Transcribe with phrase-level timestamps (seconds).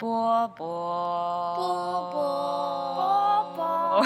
[0.00, 1.54] 波波。
[1.56, 3.52] 波波。
[3.54, 4.02] 波，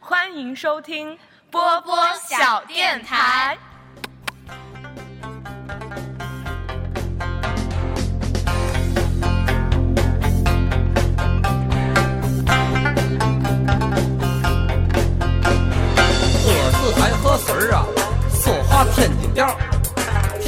[0.00, 1.18] 欢迎收听
[1.50, 3.58] 波波小电台。
[16.44, 17.84] 喝是还喝水儿啊，
[18.30, 19.54] 说话天津调，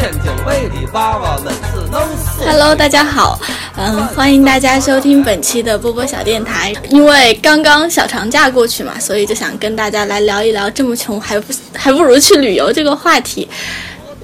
[0.05, 2.03] 天津卫的娃娃们是能
[2.37, 2.45] 说。
[2.45, 3.41] Hello，大家好，
[3.79, 6.75] 嗯，欢迎大家收听本期的波波小电台。
[6.91, 13.49] 因为刚刚小长假过去嘛，所以就想跟大家来聊一聊这么穷还不还不如去旅游这个话题。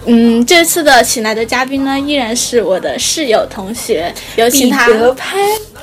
[0.05, 4.87] 嗯，这次的请来的嘉宾呢，依然是我的室友同学，有请他。
[4.87, 5.41] 彼得潘，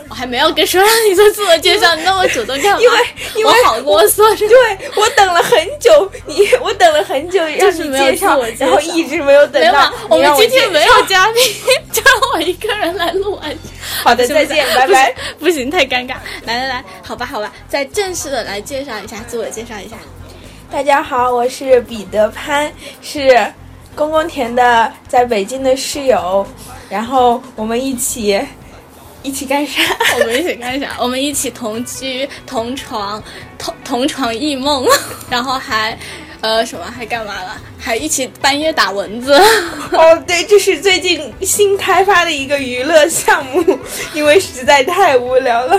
[0.10, 2.80] 我还没有跟说让你做自我介绍，你那么主动干嘛？
[2.82, 2.98] 因为
[3.36, 11.44] 因为我好啰嗦，对我等了很久，你 我等了很久让你是没有介绍然后一直没有等到没有啊，我们今天没有嘉宾，
[11.92, 13.56] 就让我一个人来录完。
[14.04, 15.14] 好的，再见，拜拜。
[15.40, 16.16] 不行，太尴尬。
[16.46, 19.96] 来来来，好吧好吧，再正式的来介绍一下，自我介绍一下。
[20.72, 22.72] 大家好，我是彼得潘，
[23.02, 23.52] 是
[23.96, 26.46] 公公田的在北京的室友，
[26.90, 28.46] 然后我们一起
[29.28, 29.82] 一起干啥？
[30.18, 30.96] 我们一起干啥？
[31.04, 33.22] 我们一起同居、同床、
[33.58, 34.88] 同同床异梦，
[35.30, 35.98] 然后还
[36.40, 37.62] 呃什么还干嘛了？
[37.78, 39.34] 还一起半夜打蚊子。
[39.92, 43.78] 哦，对，这是最近新开发的一个娱乐项目，
[44.16, 45.78] 因为实在太无聊了。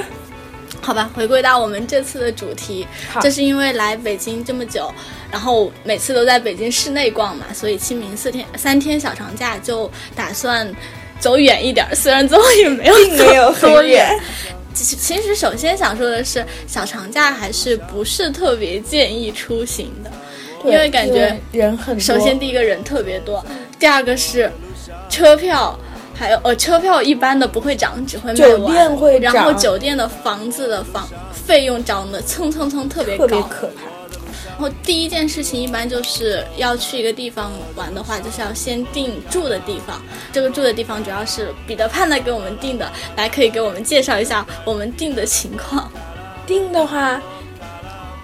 [0.82, 4.92] 好吧，回归到我们这次的主题，好这是因为来北京这么久，
[5.30, 10.70] 然后每次都在北京市内逛嘛，所以清明四天三天小长假就打算
[11.18, 14.08] 走远一点儿，虽然最后也没有并没有多远。
[14.74, 20.10] 其实，其实首先想说的是，小长假还是不是特别建议出行的，
[20.64, 22.00] 因为感觉人很多。
[22.00, 23.44] 首先第一个人特别多，
[23.78, 24.50] 第二个是
[25.08, 25.78] 车票。
[26.20, 28.74] 还有呃，车票一般的不会涨，只会卖酒完。
[28.74, 33.24] 店会涨然后酒店的房子的房费用涨得蹭蹭蹭特别高。
[33.24, 33.82] 特别可怕。
[34.58, 40.02] 然后第一件事情一般就是要去一个地方玩的话，就是要先定住的地方。
[40.32, 45.88] 这个住的地方主要是彼得潘来给我们定的，来可以给我们介绍一下我们定的情况。
[46.44, 47.22] 定的话，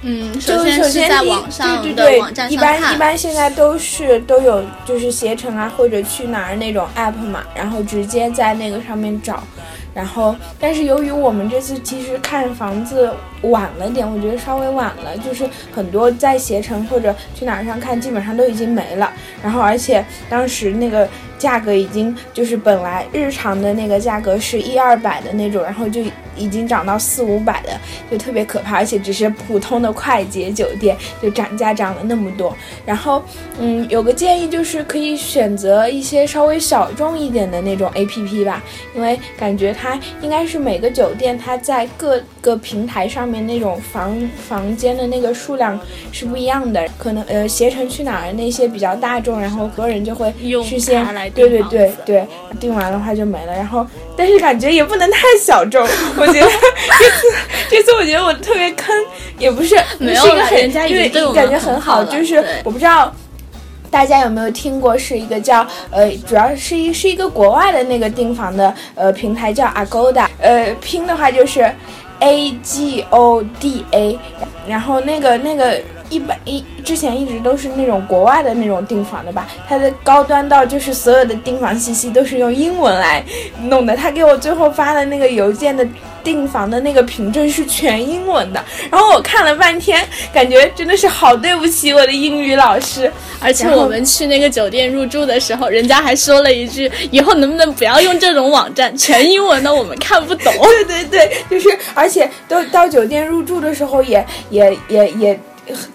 [0.03, 9.41] 嗯，就首先是在网上对对对的网站一般，一般现在都是都有就是携程啊或者去哪儿那种 app 嘛，然后直接在那个上面找。
[9.95, 13.13] 然后，但是由于我们这次其实看房子
[13.51, 19.13] 晚了点，我觉得稍微晚了，就是很多在携程或者去哪儿上看，基本上都已经没了。
[19.43, 26.03] 然后，而且当时那个价格已经就是本来日常的那个价格是一二百的那种，然后就
[26.37, 27.79] 已经涨到四五百的，
[28.11, 28.77] 就特别可怕。
[28.77, 32.55] 而且只是普通的快捷酒店就涨价涨了那么多。
[32.85, 33.23] 然后，
[33.59, 38.63] 嗯，有个建议就是可以选择一些稍微小众一点的那种 APP 吧，
[38.95, 45.79] 因为感觉它应该是每个酒店它在各个平台上面那种房房间的那个数量
[46.13, 46.85] 是不一样的。
[46.99, 52.27] 可能呃，携程去哪儿那些比较大众，然后很多人就会用事先它来对对对对，
[52.59, 53.53] 订完的话就没了。
[53.53, 53.87] 然后，
[54.17, 55.83] 但是感觉也不能太小众，
[56.17, 56.47] 我觉得
[56.99, 57.37] 这次
[57.71, 58.95] 这次我觉得我特别坑，
[59.39, 63.13] 也不是没有人家已因为经对我感觉很好，就是我不知道。
[63.91, 64.99] 大家有没有听过？
[64.99, 71.73] 是一个叫呃，主要是一是一个国外的那个订房的呃平台叫 Agoda，呃拼的话就是
[72.25, 74.19] A G O D A，
[74.67, 75.79] 然后那个那个
[76.15, 83.25] 一般一之前一直都是那种国外的那种订房的吧，它的高端到就是所有的订房信息都是用英文来
[83.63, 83.97] 弄的。
[83.97, 85.85] 他给我最后发的那个邮件的
[86.23, 93.11] 订房的那个凭证是全英文的，然后我看了半天，感觉真的是好对不起我的英语老师。
[93.41, 100.53] 而且我们去那个酒店入住的时候，人家还说了一句：“以后能不能不要用这种网站，全英文的我们看不懂。
[100.63, 105.41] 对对对，就是而且都到酒店入住的时候也也也也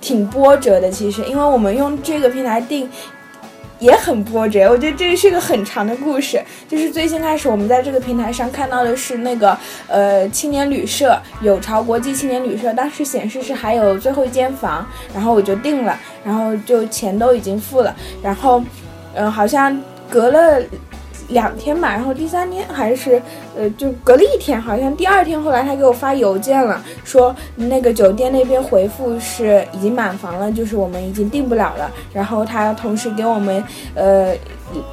[0.02, 2.90] 挺波折的，其实因为我们用这个平台订。
[3.82, 6.44] 也很波折，我觉得这是个很长的故事。
[6.68, 9.58] 就是最先开始，我们在这个平台上看到的是那个
[9.88, 18.60] 呃青年旅社有巢国际青年旅社，当时显示是还有最后一间房，然后我就订了，然后就钱都已经付了，然后
[19.14, 20.62] 嗯、呃好像隔了
[21.30, 23.22] 两天吧，然后第三天还是
[23.58, 31.90] 呃，就隔了一天，好像第二天后来他给我发邮件了，说那个酒店那边回复是已经满房了，就是我们已经订不了了。
[32.14, 33.64] 然后他同时给我们
[33.96, 34.34] 呃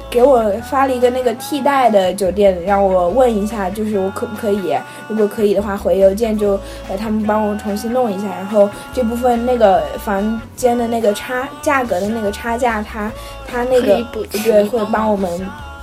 [0.09, 4.75] 给我发了一个那个替代的酒店，让我问一下，就是我可不可以，
[5.07, 6.51] 如果可以的话回邮件就
[6.87, 13.11] 呃他们帮我重新弄一下，然后这部分那个房间的那个差价格的那个差价，他
[13.47, 14.05] 他那个
[14.43, 15.29] 对会帮帮我们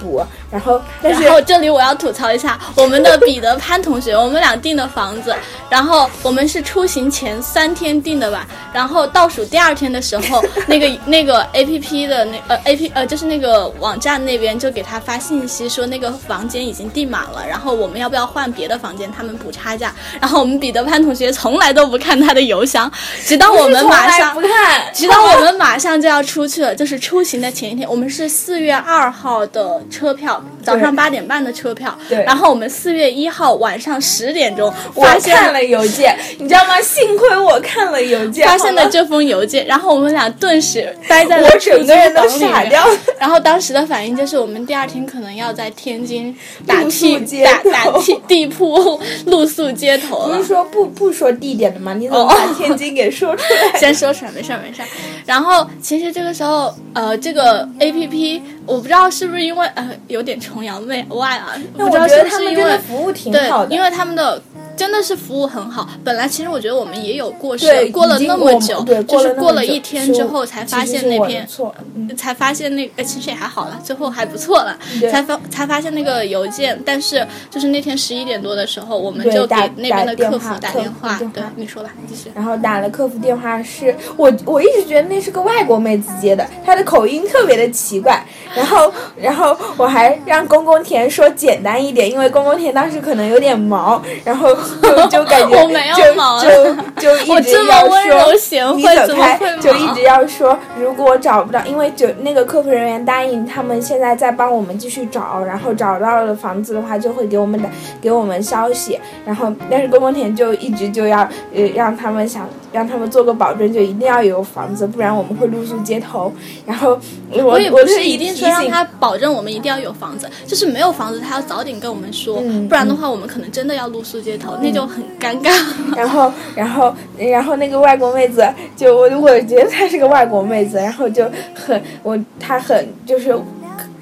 [0.01, 0.21] 补，
[0.55, 5.35] 然后但是然后这里我要吐槽一下我们的彼得潘同学，我们俩订的房子，
[5.69, 22.89] 然后我们是出行前三天订的吧，然后倒数第二天的时候， 那个那个 A P P 的那呃 A P 呃就是那个网站那边就给他发信息说那个房间已经订满了，然后我们要不要换别的房间，他们补差价，然后我们彼得潘同学从来都不看他的邮箱，
[23.27, 31.97] 直到我们马上不看， 直到我们马上就要出去了，就是出行的前一天，我们是四月二号的车票，早上八点半的车票。
[32.09, 36.81] 对然后我们四月一号晚上十点钟我发现看了邮件，你知道吗？
[36.81, 42.99] 幸亏我看了邮件，发现了这封邮件，然后我们俩顿时呆在了我整个人都傻掉了。
[43.19, 46.35] 然后当时的反应就是，我们第二天可能要在天津
[46.67, 50.49] 打露地宿街打打头地 地铺露宿街头了不是。
[50.49, 51.95] 说不不说地点的吗？
[51.95, 53.43] 你怎么哦把天津给说出
[53.73, 53.73] 来？
[53.79, 54.89] 先说出来，没事儿没事儿。
[55.27, 64.43] 然后其实这个时候，呃，这个 A P P 我不知道是不是因为呃有点崇洋媚外啊，那不知道我觉得他们是不是因为真的服务挺好，的，因为他们的。
[64.77, 65.89] 真的是服务很好。
[66.03, 82.31] 本来其实我觉得我们也有过失，过了那么久，对，就是过了一天之后才发现那篇错，嗯，才发现那呃，其实也还好了，最后还不错了，对才发才发现那个邮件，但是就是那天十一点多的时候，我们就给那边的客服打电话，电话，对你说吧，继续。
[82.35, 88.25] 然后打了客服电话是，我我一直觉得那是个外国妹子接的，她的口音特别的奇怪。
[88.55, 96.49] 然后然后我还让公公田说简单一点，因为公公田当时可能有点毛，然后就 就感觉我没有就毛就
[96.99, 98.37] 就一直要温柔说。
[98.37, 107.69] 贤惠，你走开怎么会，就一直要说，如果找不到，因为就那个客服人员答应他们现在在帮我们继续找，然后找到了房子的话，就会给我们打
[108.01, 108.99] 给我们消息。
[109.25, 111.21] 然后，但是公公田就一直就要
[111.55, 116.33] 呃让他们想让他们做个保证，就一定要有房子，不然我们会露宿街头。
[116.67, 116.99] 然后
[117.31, 125.51] 我我也不我是一定说让他保证我们一定要有房子，就是没有房子，他要早点跟我们说，嗯不然的话我们可能真的要露宿街头，那就很尴尬。
[125.97, 128.47] 然后，然后，然后那个外国妹子
[128.77, 131.25] 就我我觉得她是个外国妹子，然后就
[131.55, 133.35] 很我她很就是。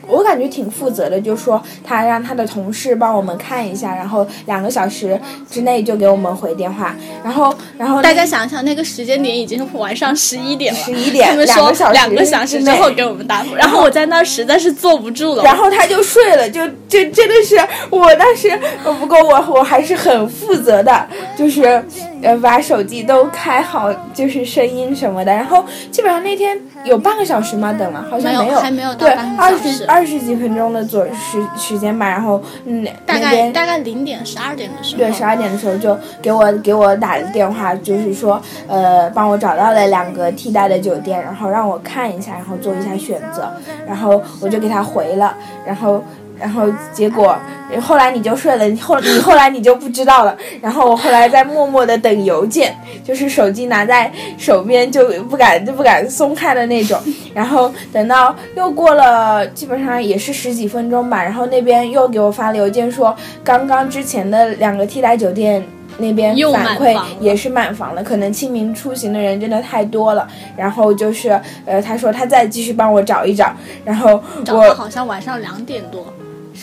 [0.07, 5.19] 我感觉挺负责的，就说他让他的同事帮我们看一下，然后两个小时
[5.51, 17.57] 之内就给我们回电话，然后然后大家想想，那个时间点已经是晚上十一点了，十一点他们说两个小时两个小时之后给我们答复，然后我在那儿实在是坐不住了，然后他就睡了，就就真的是
[17.91, 18.51] 我当时，
[18.85, 21.07] 呃不过我我还是很负责的，
[21.37, 21.83] 就是
[22.23, 25.33] 呃把手机都开好，就是声音什么的。
[25.33, 27.73] 然后基本上那天有半个小时吗？
[27.73, 32.09] 等了好像有，没有还没有到对二十二十几分钟的左时时间吧。
[32.09, 43.53] 然后嗯，大概大概零点十二点的时候，对，十二点的时候就给我给我打了电话，就是说，呃，帮我找到了两个替代的酒店，然后让我看一下，然后做一下选择，
[43.87, 45.37] 然后我就给他回了，
[45.67, 46.03] 然后。
[46.43, 47.39] 然后结果
[47.81, 50.37] 后来你就睡了，你后你后来你就不知道了。
[50.61, 57.01] 然后我后来在默默的等邮件，就是手机拿在手边就不敢就不敢松开的那种。
[57.33, 65.65] 然后等到又过了基本上也是十几分钟吧，然后那边又给我发了邮件说，刚刚之前的两个替代酒店。
[65.99, 70.27] 那边又反馈也是满房了，可能清明出行的人真的太多了。
[70.57, 73.53] 然后就是，呃，他说他再继续帮我找一找。
[73.85, 74.19] 然后
[74.49, 76.07] 我好像晚上两点多，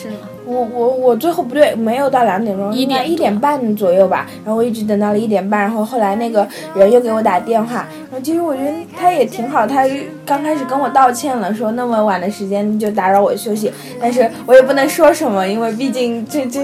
[0.00, 0.16] 是吗？
[0.46, 4.26] 我我我最后不对，没有到两点钟，一点一点半左右吧。
[4.44, 7.86] 然后我一直等到了一点半，然后后来那个人又给我打电话。
[8.10, 9.86] 然后其实我觉得他也挺好，他
[10.24, 16.60] 刚开始跟我道歉了，说那么晚的时间就打扰我休息，但是我也不能说什么，因为毕竟这这。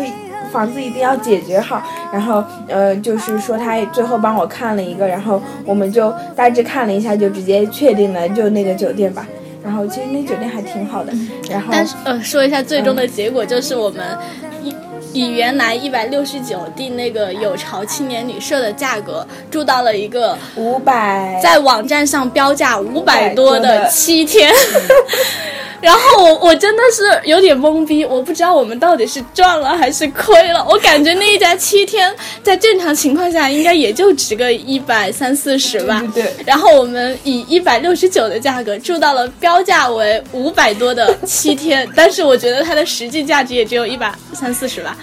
[0.53, 9.27] 房子一定要解决好，然后呃，就是说他最后帮我看了一个，然后我们就大致看了一下，就直接确定了就那个酒店吧。
[9.67, 11.13] 然后其实那酒店还挺好的，
[11.51, 14.17] 然后但是呃，说一下最终的结果，就是我们
[14.63, 14.73] 以
[15.13, 24.53] 以原来一百六十九订那个有巢青年旅社的价格，住到了一个五百在网站上标价五百多的七天。
[25.87, 30.67] 然后我我真的是有点懵逼，我不知道我们到底是赚了还是亏了。
[30.69, 32.13] 我感觉那一家七天
[32.43, 36.03] 在正常情况下应该也就值个一百三四十吧。
[36.13, 44.97] 对对对然后我们以一百六十九的价格住到了标价为五百多的七天，但是我觉得它的实际价值也只有一百三四十吧。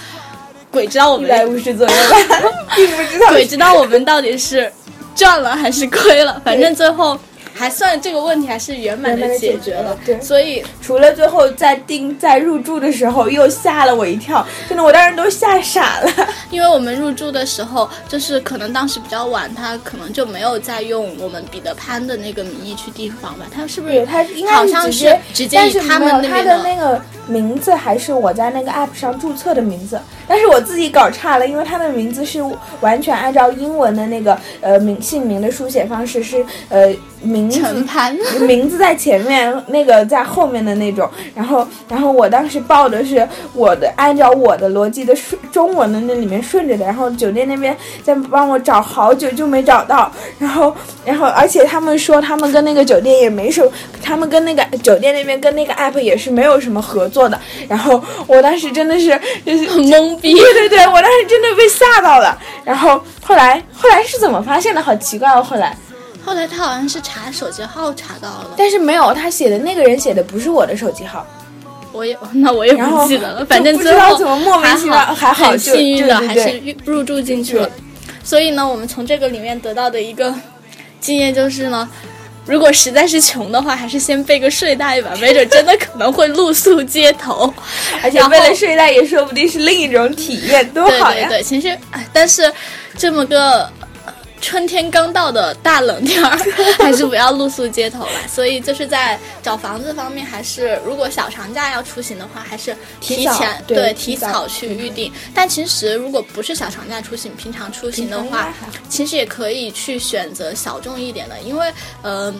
[0.69, 2.17] 鬼知道我们一百五十左右吧，
[2.75, 3.29] 并不知道。
[3.29, 4.69] 鬼知道我们到底是
[5.15, 6.41] 赚了还是亏了。
[6.43, 7.17] 反正最后
[7.53, 9.97] 还算这个问题还是圆满的解解决了。
[10.05, 16.11] 对所以除了最后在订在入住的时候又吓了我一跳，真的我当时都吓傻了。
[16.49, 23.45] 因为我们入住的时候，就是可能当时比较晚，他可能就没有再用我们彼得潘的那个名义去订房吧？
[23.53, 32.43] 他是不是对，他应该好像是直接但是他们他边的那个名字还是我在那个 app 上注册的名字，但是我自己搞差了，因为他的名字是
[32.81, 36.93] 完全按照英文的那个呃名姓名的书写方式是呃
[37.23, 38.15] 名字陈潘。
[38.47, 41.09] 名字在前面，那个在后面的那种。
[41.33, 46.85] 然后，然后我当时报的是我的，按照我的逻辑的顺中文的那里面顺着的。
[46.85, 50.11] 然后酒店那边在帮我找好久就没找到。
[50.37, 50.75] 然后，
[51.05, 53.71] 然后而且他们说他们跟那个酒店也没什么，
[54.03, 57.39] 他们跟那个酒店那边跟那个 app 也是没有什么合作的。
[57.67, 59.09] 然后我当时真的是
[59.45, 60.33] 就是懵逼。
[60.33, 62.37] 对对对，我当时真的被吓到了。
[62.63, 64.81] 然后后来后来是怎么发现的？
[64.81, 65.75] 好奇怪哦，后来。
[66.25, 71.25] 后来他好像是查手机号查到了，但是没有，他写的那个人写的不是我的手机号，
[71.91, 77.69] 我也那我也不记得了，反正最后怎么莫名其妙还还好很幸运的还是入入住进去了。
[78.23, 80.33] 所以呢，我们从这个里面得到的一个
[80.99, 81.89] 经验就是呢。
[82.45, 87.53] 如果实在是穷的话，还是先备个睡袋吧，没准真的可能会露宿街头。
[88.03, 91.29] 而且为了睡袋也说不定是另一种体验，多好呀！
[91.29, 92.51] 对对对，其实哎，但是
[92.97, 93.82] 这么个呃
[94.43, 96.37] 春天刚到的大冷天儿，
[96.77, 98.27] 还是不要露宿街头了。
[98.27, 105.09] 所以就是在找房子方面，还是如果小长假要出行的话，还是提前对提提早早去预定。
[105.33, 108.53] 但其实如果不是小长假出行，平常出行的话
[108.89, 111.71] 其实也可以去选择小众一点的，因为
[112.01, 112.25] 嗯。
[112.27, 112.35] 呃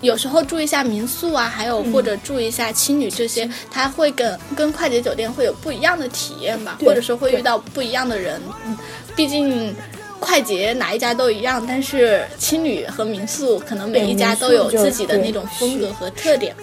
[0.00, 8.40] 有时候住一下民宿啊，还有或者住一下青旅这些，它会跟跟快捷酒店会有不一样的体验吧，或者说会遇到不一样的人。
[8.64, 8.78] 嗯
[9.16, 9.74] 毕竟
[10.20, 16.54] 快捷哪一家都一样，但是青旅和民宿可能每一家都有自己的那种风格和特点。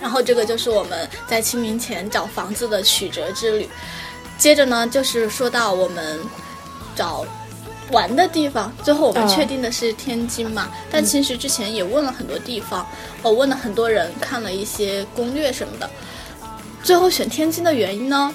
[0.00, 3.68] 然后这个就是我们在清明前找房子的曲折之旅。
[4.36, 6.20] 接着呢，就是说到我们
[6.94, 7.24] 找
[7.90, 10.68] 玩的地方，最后我们嗯确定的是天津嘛。
[10.90, 12.86] 但其实之前也问了很多地方，
[13.22, 15.88] 我问了很多人，看了一些攻略什么的。
[16.82, 18.34] 最后选天津的原因呢，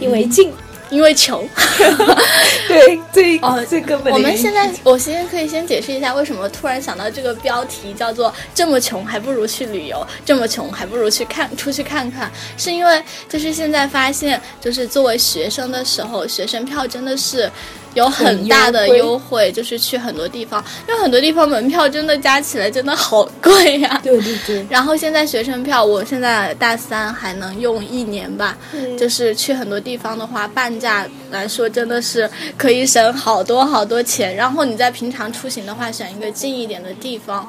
[0.00, 0.52] 因为近，
[0.94, 1.46] 因为穷。
[2.68, 17.50] 对最哦最根本的我们现在，我先可以先解释一下，为什么突然想到这个标题叫做“这么穷还不如去旅游，这么穷还不如去看出去看看”，是因为就是现在发现，就是作为学生的时候，学生票真的是。
[17.94, 34.34] 有很大的优惠就是去很多地方，因为很多地方门票真的加起来真的好贵呀、对对对，然后现在学生票，我现在大三还能用一年吧，嗯就是去很多地方的话，半价来说真的是可以省好多好多钱。
[34.34, 37.48] 然后你在平常出行的话，选一个近一点的地方。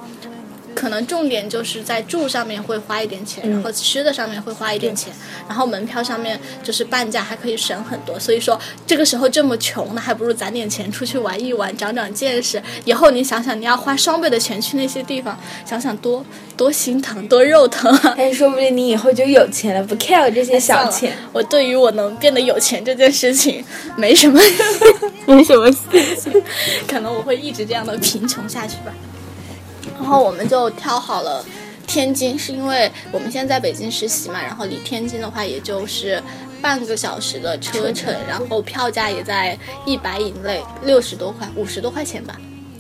[0.76, 5.12] 可能重点就是在住上面会花一点钱，嗯然后吃的上面会花一点钱，
[5.48, 8.20] 然后门票上面就是半价，还可以省很多。
[8.20, 12.62] 所以说这个时候这么穷，那还不如攒点钱出去玩一玩，长长见识。
[12.84, 16.24] 以后你想想，你要花双倍的钱去那些地方，想想多
[16.58, 18.14] 多心疼，多肉疼啊！
[18.18, 21.18] 但是说不定你以后就有钱了，不 care 这些小钱。
[21.32, 23.64] 我对于我能变得有钱这件事情
[23.96, 24.40] 没什么
[25.26, 26.44] 没什么信心，
[26.88, 28.94] 可能我会一直这样的贫穷下去吧。
[29.96, 31.44] 然后我们就挑好了
[31.88, 36.22] 天津，是因为我们现在在北京实习嘛，然后离天津的话也就是
[36.62, 42.40] 半个小时的车程，然后票价也在一百以内，六十多块，五十多块钱吧。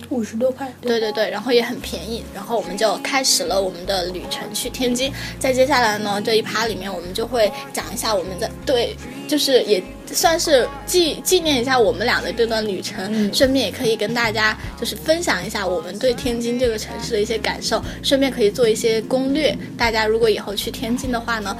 [0.09, 5.11] 五十多块，对对对，然后也很便宜，然后我们就开始了我们的旅程去天津。
[5.39, 8.95] 在接下来呢，这一趴里面我们就会讲一下我们的对，
[9.27, 19.57] 就是也算是纪纪念一下我们俩的这段旅程，嗯顺便也可以跟大家就是分享一下我们对天津这个城市的一些感受，顺便可以做一些攻略。
[19.77, 21.55] 大家如果以后去天津的话呢，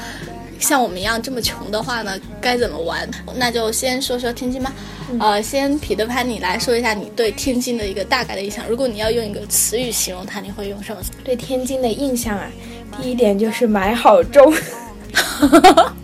[0.59, 3.09] 像我们一样这么穷的话呢，该怎么玩？
[3.35, 4.71] 那就先说说天津吧。
[5.19, 8.65] 呃，先彼得潘，你来说一下你对天津的一个大概的印象。
[8.67, 11.01] 如果你要用一个词语形容它，你会用什么？
[11.23, 12.49] 对天津的印象啊，
[13.01, 14.51] 第一点就是买好粥，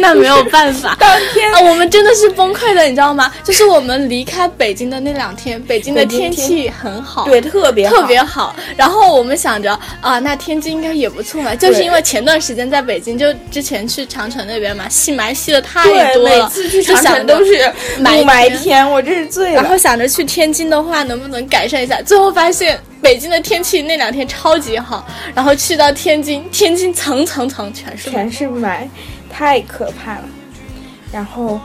[0.00, 0.96] 那没有办法。
[1.00, 3.32] 当天啊，我们真的是崩溃的，你知道吗？
[3.44, 8.54] 就是我们离开北京的那两天，北京的天天气很好，对特别好特别好。
[8.76, 19.54] 然后我们想着啊，那天津应该也不错嘛，就是因为前段时间在北京，就之前去长城那边嘛，吸霾吸的太，多了，每次去长就想着城都是雾霾天天，我真是醉了。
[19.54, 22.00] 然后想着去天津的话，能不能改善一下？
[22.02, 28.12] 最后发现北京的天气那两天超级好，然后去到天津，天津层层层全是霾。
[28.12, 28.78] 全是霾，
[29.30, 30.24] 太可怕了。
[31.12, 31.60] 然后，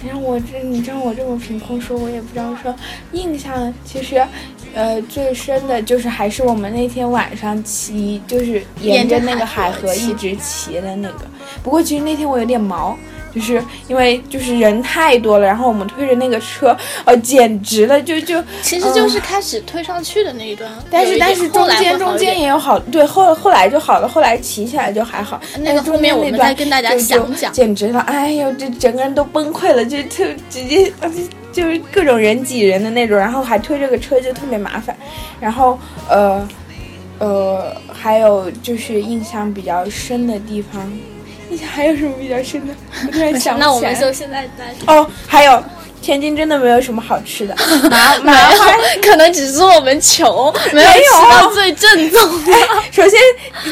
[0.00, 2.74] 你让我这你让我这么凭空说，我也不知道说
[3.12, 3.72] 印象。
[3.84, 4.24] 其实
[4.72, 11.26] 呃，最深的就是还是我们那天晚上骑，就是沿着那个海河一直骑的那个。
[11.62, 12.96] 不过其实那天我有点毛。
[13.34, 25.40] 就是因为就是人太多了，然后我们推着那个车，呃，简直了，就就其实就是开始推上去的那一段，但是但是中间中间也有好，对后后来就好了，后来骑起来就还好。
[25.60, 30.92] 那个后面我们再跟大家讲讲，简直了，哎呦，这整个人都崩溃了，就特直接
[31.52, 34.96] 就是各种人挤人的那种，然后还推这个车就特别麻烦，
[35.40, 36.48] 然后呃
[37.18, 40.92] 呃还有就是印象比较深的地方。
[41.66, 42.74] 还有什么比较深的？
[43.06, 43.66] 我突然想不起来。
[43.66, 45.62] 那我们就现在在哦，还有。
[46.02, 47.54] 天津真的没有什么好吃的，
[47.90, 52.52] 麻麻花可能只是我们穷， 没有吃到最正宗的。
[52.90, 53.18] 首先，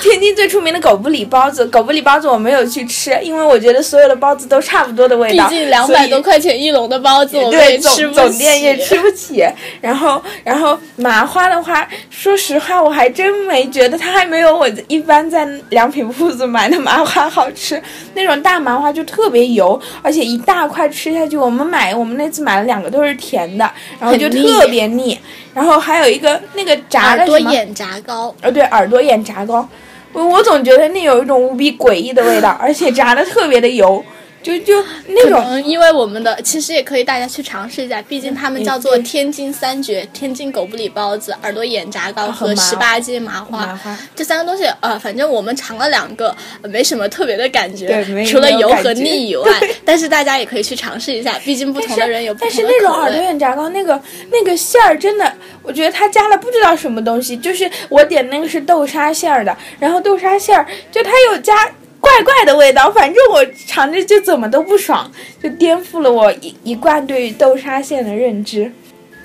[0.00, 5.48] 天津最出名的狗不理包子，狗不理包子我没有去吃，因为我觉得所有的包子都差不多的味道。
[5.48, 8.20] 毕竟两百多块钱一笼的包子，我对吃不起。
[8.20, 9.42] 总店也吃不起。
[9.80, 17.82] 然后，然后麻花的话，说实话，我还真没觉得它还没有我一般在良品铺子买的麻花好吃。
[18.14, 22.17] 那种大麻花就特别油，而且一大块吃下去，我们买我们。
[22.18, 25.18] 那次买了两个都是甜的，然后就特别腻。
[25.54, 29.66] 然后还有一个那个炸的耳朵眼炸糕，呃，对，耳朵眼炸糕，
[30.12, 34.04] 我我总觉得那有一种无比诡异的味道，而且炸的特别的油。
[34.42, 34.72] 就就
[35.08, 43.78] 那种，因为我们的其实也可以大家去尝试一下，毕竟他们叫做天津三绝：天津狗不理包子、耳朵眼炸糕和十八街麻花。
[44.14, 49.50] 这三个东西，呃，反正我们尝了两个，没什么特别的感觉，除了油和腻以外。
[49.84, 55.30] 但是大家也可以去尝试一下，毕竟不同的人有不同的但是那种耳朵眼炸糕，那个那个馅儿真的，
[55.62, 57.36] 我觉得他加了不知道什么东西。
[57.36, 61.54] 就是我点那个是豆沙馅儿的，然后豆沙馅儿就他有加。
[62.00, 65.10] 怪怪的味道，反正我尝着就怎么都不爽，
[65.42, 68.70] 就颠覆了我一一贯对于豆沙馅的认知。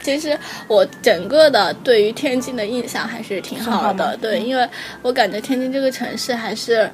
[0.01, 0.37] 其实
[0.67, 4.67] 我整个的对于天津的印象还是挺好的，对，因为
[5.01, 6.89] 我感觉天津这个城市还是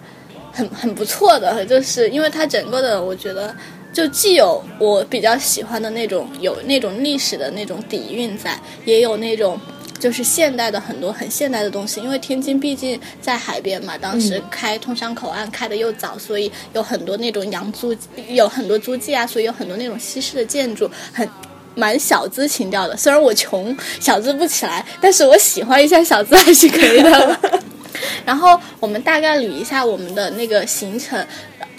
[0.52, 3.56] 很很不错的，就是因为它整个的，我觉得
[3.92, 9.60] 就既有我比较喜欢的那种有那种历史的那种底蕴在，也有那种。
[10.00, 17.96] 就是现代的很多很现代的东西，因为天津毕竟在海边嘛，当时开通商口岸开的又早，所以有很多那种洋租，
[18.30, 21.28] 有很多租界啊，所以有很多那种西式的建筑，很
[21.76, 22.96] 蛮小资情调的。
[22.96, 27.40] 虽然我穷，小资不起来，但是我喜欢一下小资还是可以的。
[28.26, 31.26] 然后我们大概捋一下我们的那个行程，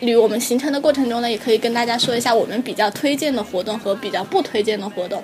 [0.03, 5.23] 捋我们行程的过程中呢，也可以跟大家说一下我们比较推荐的活动和比较不推荐的活动。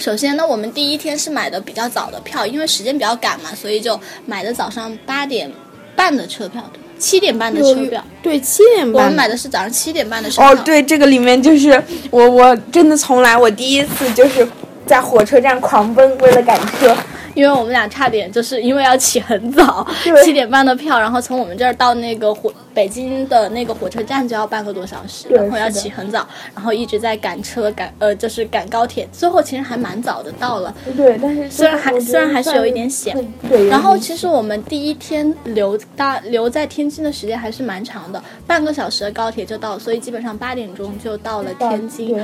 [0.00, 5.52] 首先呢，我们第一天是买的比较早的票，因为时间比较赶嘛，所以就买的早上八点
[5.94, 6.64] 半的车票，
[6.98, 8.02] 七点半的车票。
[8.22, 9.04] 对，七点半。
[9.04, 10.52] 我们买的是早上七点半的车票。
[10.52, 11.70] 哦，对，这个里面就是
[12.10, 14.48] 我，我真的从来我第一次就是
[14.90, 16.92] 在火车站狂奔，为了赶车。
[17.32, 19.86] 因为我们俩差点就是因为要起很早，
[20.24, 26.26] 七点半的票，然后从我们这儿到那个火北京的那个火车站就要半个多小时，然后要起很早，
[26.56, 30.74] 然后一直在赶车赶呃就是赶高铁，最后其实还蛮早的到了。
[30.96, 33.16] 对，但是虽然还虽然还是有一点险。
[33.48, 33.68] 对。
[33.68, 42.20] 然后其实我们第一天留大留在天津的时间还是蛮长的，半个小时的高铁就到，所以基本上八点钟就到了天津。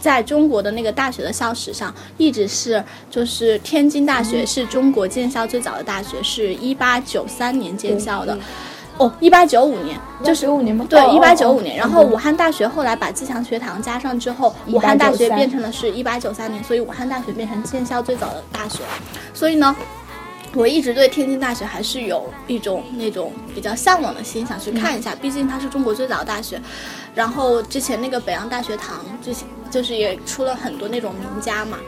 [0.00, 8.36] 在中国的那个大学的校史上，一直是就是天津大学是中国建校最早的大学，是一八九三年建校的。
[8.96, 10.84] 哦，一八九五年，就是九五年吗？
[10.86, 11.74] 对，一八九五年。
[11.74, 18.80] 然后武汉大学后来把自强学堂加上之后，武汉大学变成了是一八九三年，所以武汉大学变成建校最早的大学。
[19.32, 19.74] 所以呢，
[20.54, 25.14] 我一直对天津大学还是有一种那种比较向往的心，想去看一下。
[25.14, 26.60] 毕竟它是中国最早的大学。
[27.14, 31.78] 然后之前那个北洋大学堂，之前就是也出了很多那种名家嘛，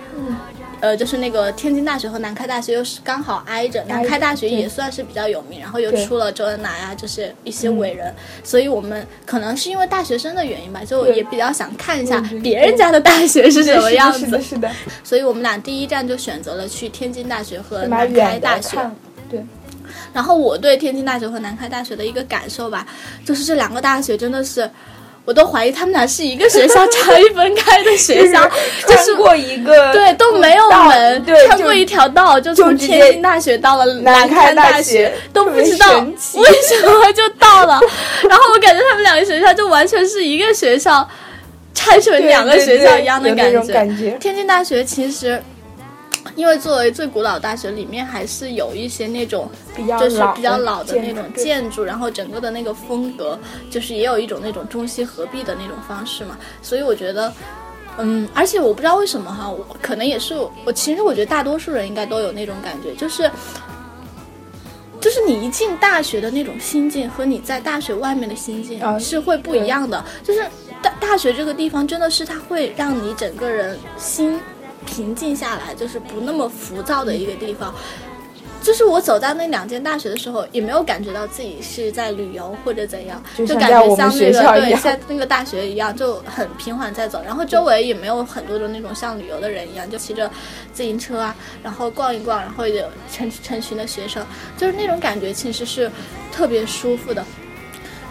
[0.83, 14.71] 呃，就是那个天津大学和南开大学又是刚好挨着，南开大学也算是比较有名，然后又出了周恩来啊，就是一些伟人，所以我们可能是因为大学生的原因吧，就也比较想看一下别人家的大学是什么样子，是的，是的，
[15.05, 18.77] 所以我们俩第一站就选择了去天津大学和南开大学，
[19.31, 19.40] 对，
[20.12, 22.85] 然后我对天津大学和南开大学的一个感受吧，
[23.25, 24.68] 就是这两个大学真的是。
[25.25, 28.43] 我都怀疑他们俩是一个学校差异分开的学校，
[28.89, 37.81] 就是过一个对都没有门，对，穿过一条道就从天津大学到了南开大学，都不知道为什么就到了。
[38.29, 41.09] 然后我感觉他们两个学校就完全是一个学校
[41.73, 43.53] 拆成两个学校一样的感
[43.97, 44.11] 觉。
[44.19, 45.41] 天津大学其实。
[46.35, 49.51] 因为作为最古老大学，里面还是有一些那种，
[50.01, 53.38] 就是比较老的那种建筑，然后整个的那个风格，
[53.71, 56.38] 就是也有一种那种中西合璧的那种方式嘛。
[56.62, 57.33] 所以我觉得，
[57.99, 63.31] 嗯，而且我不知道为什么哈，我可能也是我，其实我觉得大多数人应该都有那种感觉，就是，
[65.01, 70.47] 就是你一进大学的那种心境和你在大学外面的心境啊是会不一样的，就是
[70.81, 74.40] 大大学这个地方真的是它会让你整个人心
[74.87, 77.75] 平静下来，就是不那么浮躁的一个地方。
[78.62, 87.21] 就是我走到那两间大学的时候，也没有感觉到自己是在旅游或者怎样，就就感觉像那个对像那个大学一样，就很平缓在走。
[87.27, 90.31] 然后周围也没有很多的那种像旅游的人一样，就骑着
[90.73, 94.25] 自行车啊，然后逛一逛，然后有成成群的学生，
[94.57, 95.90] 就是那种感觉其实是
[96.31, 97.25] 特别舒服的。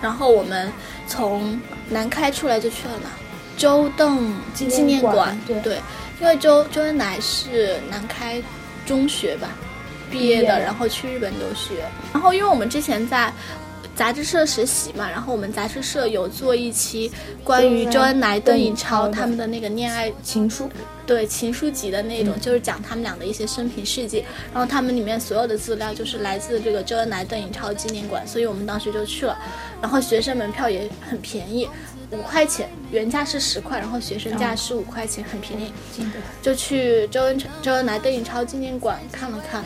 [0.02, 0.70] 然后我们
[1.08, 1.58] 从
[1.90, 3.10] 南开出来就去了哪？
[3.56, 5.78] 周邓纪纪念念馆馆，对
[6.22, 8.42] 因为周周恩来是南开
[8.86, 9.50] 中学吧
[10.12, 11.84] 毕业的，然后去日本留学。
[12.14, 13.34] 然后因为我们之前在
[13.96, 17.12] 杂志社实习嘛，然后我们杂志社有做一期
[17.44, 20.70] 关于周恩来、邓颖超他们的那个恋爱情书，
[21.08, 24.24] 对情书集的那种，嗯就是讲他们俩的一些生平事迹。
[24.54, 29.38] 然后他们里面所有的资料就是来自这个周恩来、邓颖超纪念馆，所以我们当时就去了。
[29.82, 31.68] 然后学生门票也很便宜，
[32.12, 35.74] 五块钱，原价是十块，然后学生价是五块钱，很便宜。
[36.42, 39.64] 就去周恩周恩来、邓颖超纪念馆看了看。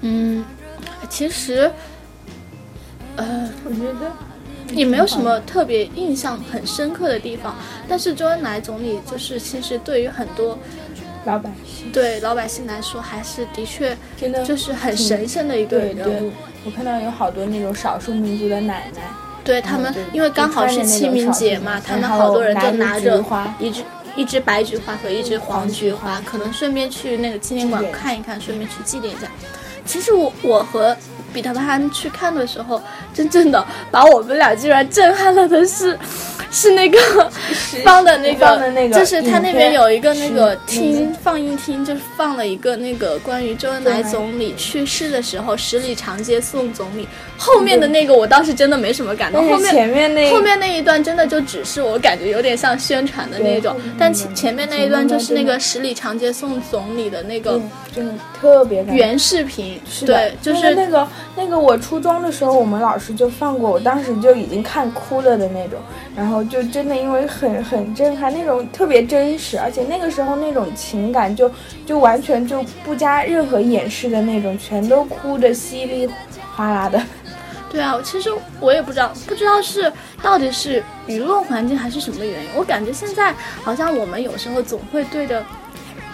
[0.00, 0.44] 嗯，
[1.08, 1.70] 其实，
[3.16, 4.12] 呃，我觉得
[4.74, 7.54] 也没有什么特别印象很深刻的地方。
[7.88, 10.58] 但是周恩来总理就是其实对于很多
[11.24, 16.32] 老百姓对老百姓来说，还是的确真的就是很神圣的一个人物。，
[16.64, 19.02] 我看到有好多那种少数民族的奶奶，
[19.46, 23.24] 对他们因为刚好是清明节嘛，他们好多人就拿着
[23.58, 23.82] 一只
[24.16, 29.30] 一只白菊花和一只黄菊花，可能顺便去那个纪念馆看一看，顺便去祭奠一下。
[29.84, 30.96] 其实我我和
[31.36, 32.80] 彼得潘去看的时候，
[33.12, 35.98] 真正的把我们俩居然震撼了的是，
[36.50, 36.98] 是那个
[37.84, 65.78] 放的那个，那个就是他那边有一个那个是厅放映厅，就是放了一个那个关于周恩来总理去世的时候十里长街送总理，后面的那个我倒是真的没什么感动，后面前面那后面那一段真的就只是我感觉有点像宣传的那种，但前前面那一段就是那个十里长街送总理的那个嗯真的特别原视频，对，就是那个那个，我初中的时候我们老师就放过，我当时就已经看哭了的那种，
[66.16, 71.50] 然后就真的因为很很震撼，那种特别真实，而且那个时候那种情感就
[71.84, 76.08] 就完全就不加任何掩饰的那种，全都哭的稀里
[76.54, 76.98] 哗啦的。
[77.70, 85.44] 对啊，其实我也不知道，不知道是到底是舆论环境还是什么原因，我感觉现在好像我们有时候总会对着。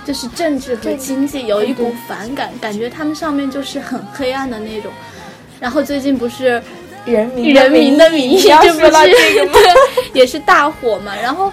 [0.04, 4.90] 就是政治和经济有一股反感，感觉他们上面就是很黑暗的那种。
[5.60, 6.60] 然后最近不是
[7.04, 9.68] 人民人民的名义，这不是
[10.12, 11.14] 也是大火嘛。
[11.14, 11.52] 然后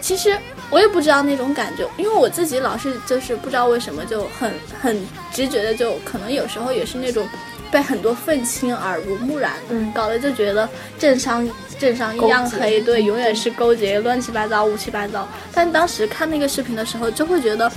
[0.00, 0.36] 其实
[0.70, 4.50] 我也不知道那种感觉，因为我自己老是就是不知道为什么就很
[4.80, 4.98] 很
[5.30, 7.28] 直觉的就可能有时候也是那种
[7.70, 10.66] 被很多愤青耳濡目染，嗯搞得就觉得
[10.98, 11.46] 政商
[11.82, 15.28] 政商一样黑，对，永远是勾结乱七八糟、乌七八糟。
[15.52, 17.70] 但当时看那个视频的时候，就会觉得，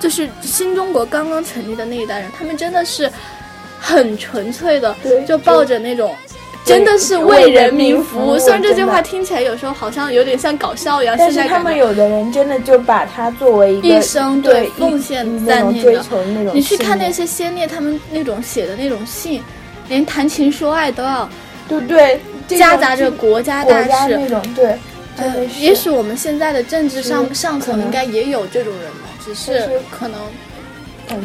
[0.00, 3.10] 就是新中国刚刚成立的那一代人，他们真的是
[3.78, 4.96] 很纯粹的，
[5.28, 6.14] 就抱着那种。
[6.62, 19.42] 真的是为人民服务，虽然这句话听起来有时候好像有点像搞笑一样，但是他们有的人真的就把它作为一个一生对对奉献在那个你去看那些先烈他们那种写的那种信，
[19.88, 21.28] 连谈情说爱都要
[21.66, 22.20] 对不对，
[22.58, 23.88] 夹杂着国家大事。
[23.88, 24.76] 家那种对，
[25.58, 30.20] 也许我们现在的政治上上层应该也有这种人吧，只是可能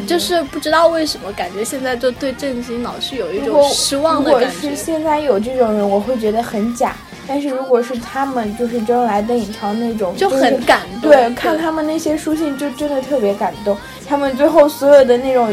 [0.06, 4.70] 就是不知道为什么，感觉现在就对政经老是有一种失望的如果感觉。
[4.70, 6.94] 是现在有这种人，我会觉得很假。
[7.26, 11.10] 但是如果是他们，就是周恩来、邓颖超那种，就很感动。
[11.10, 13.76] 对，看他们那些书信就真的特别感动。
[14.08, 15.52] 他们最后所有的那种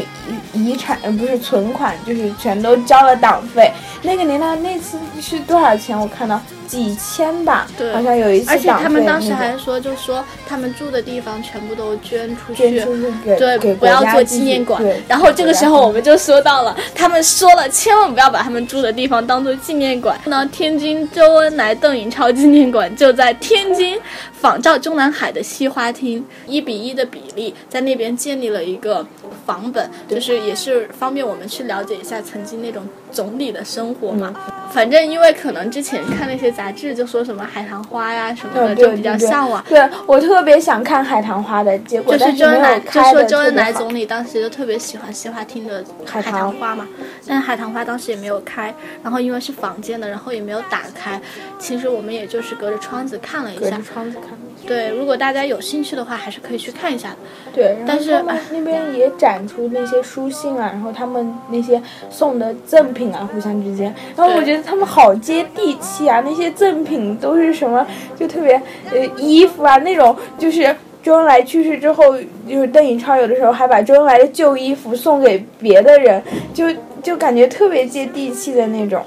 [0.52, 3.72] 遗遗产，呃不是存款，就是全都交了党费。
[4.02, 5.98] 那个年代那次是多少钱？
[5.98, 14.82] 我看到几千吧，对好像有一次而且他们当时还说，就说他们住的地方全部都捐出去，捐出去给对，给不要做纪念馆。
[15.06, 20.18] 然后这个时候我们就说到了，他们说了，千万不要把他们住的地方当做纪念馆。
[20.24, 23.98] 那天津周恩来、邓颖超纪念馆就在天津，
[24.44, 29.06] 仿照中南海的西花厅，一比一的比例，在那边建立了一个
[29.46, 34.34] 房本，就是也是方便我们去了解一下曾经那种总理的生活嘛。
[34.36, 39.62] 嗯反正因为可能之前看那些杂志，就说什么海棠花呀什么的，嗯，就比较向往。
[39.68, 46.88] 对我特别想看海棠花的，结果就是周恩来，就说周恩来总理当时就特别喜欢西花厅的海海棠棠花嘛，
[47.24, 51.20] 但是海棠花当时也没有开，然后因为是房间的，然后也没有打开，
[51.56, 54.33] 其实我们也就是隔着窗子看了一下隔着，窗子看。
[54.66, 57.16] 对，如果大家有兴趣的话，还是可以去看一下的。
[57.54, 76.22] 对，但是他们那边也展出那些书信啊，然后他们那些送的赠品啊，互相之间，然后我觉得他们好接地气啊，那些赠品都是什么，就特别呃衣服啊那种，就是周恩来去世之后，就是邓颖超有的时候还把周恩来的旧衣服送给别的人，
[76.52, 76.64] 就
[77.02, 79.04] 就感觉特别接地气的那种。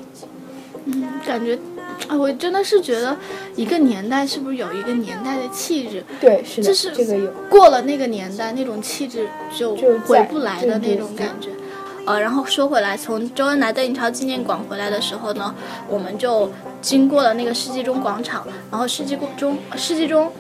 [0.86, 1.58] 嗯感觉，
[2.08, 3.16] 啊，我真的是觉得
[3.56, 6.04] 一个年代是不是有一个年代的气质？
[6.20, 7.32] 对，是的，就是这个有。
[7.50, 11.50] 过了那个年代，那种气质就回不来的那种感觉。
[12.06, 15.54] 呃，然后说回来，从周恩来邓颖超纪念馆回来的时候呢，
[15.90, 16.50] 我们就
[16.82, 20.32] 经过了那个世纪钟广场，然后世纪钟世纪钟，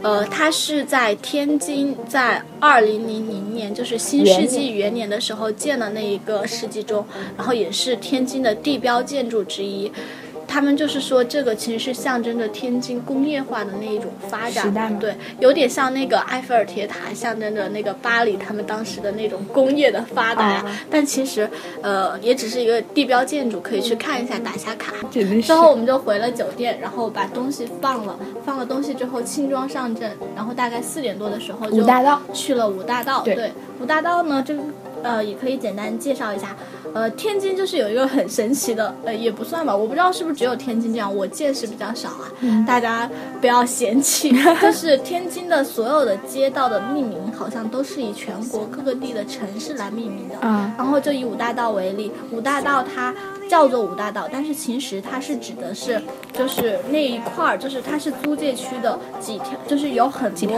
[0.00, 7.04] 呃，它是在天津，在二零零零年，就是新世纪元年的时候建的那一个世纪钟，
[7.36, 9.90] 然后也是天津的地标建筑之一。
[10.48, 20.64] 他们就是说，这个其实是象征着天津工业化的那一种发展嘛，对，有点像那个埃菲尔铁塔，象征着那个巴黎他们当时的那种工业的发达呀。
[20.66, 21.48] 啊但其实，
[21.82, 24.94] 呃，也只是一个地标建筑，可以去看一下，打一下卡。
[25.42, 31.84] 之后我们就回了酒店，然后把东西放了，放了东西之后轻装上阵，然后大概四点多的时候就
[32.32, 33.22] 去了五大道。
[33.22, 34.56] 对五大道呢，这
[35.02, 36.56] 呃也可以简单介绍一下。
[36.94, 43.08] 呃，天津就是有一个很神奇的，呃，也不算吧，我不知道是不是只有天津这样，我见识比较少啊，嗯大家
[43.40, 44.32] 不要嫌弃。
[44.60, 50.34] 就是天津的所有的街道的命名，好像都是以全国各个地的城市来命名的。
[50.42, 53.14] 嗯然后就以五大道为例，五大道它
[53.48, 56.00] 叫做五大道，但是其实它是指的是
[56.32, 60.56] 就是那一块儿，就是它是租界区的几条，就是有很多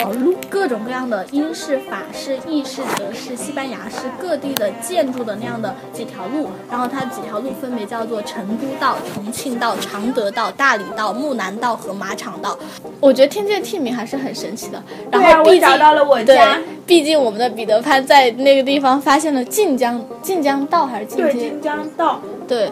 [0.48, 12.58] 各种各样的英式、法式、意式、德式、西班牙式各地的建筑的那样的几条路，然后它几条路分别叫做成都道、重庆道、常德道、大理道、木南道和马场道。
[13.00, 14.82] 我觉得天津的地名还是很神奇的。
[15.10, 22.20] 然后毕竟找到了我对家，毕竟我们的彼得潘在那个地方发现了晋江晋江道还是晋对，街晋江道。
[22.46, 22.70] 对。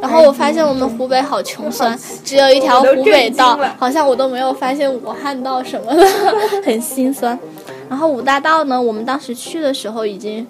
[0.00, 6.06] 然后我发现我们湖北好穷酸，只有一条湖北道好像我都没有发现武汉道什么的，
[6.64, 7.38] 很心酸。
[7.86, 10.46] 然后五大道呢，我们当时去的时候已经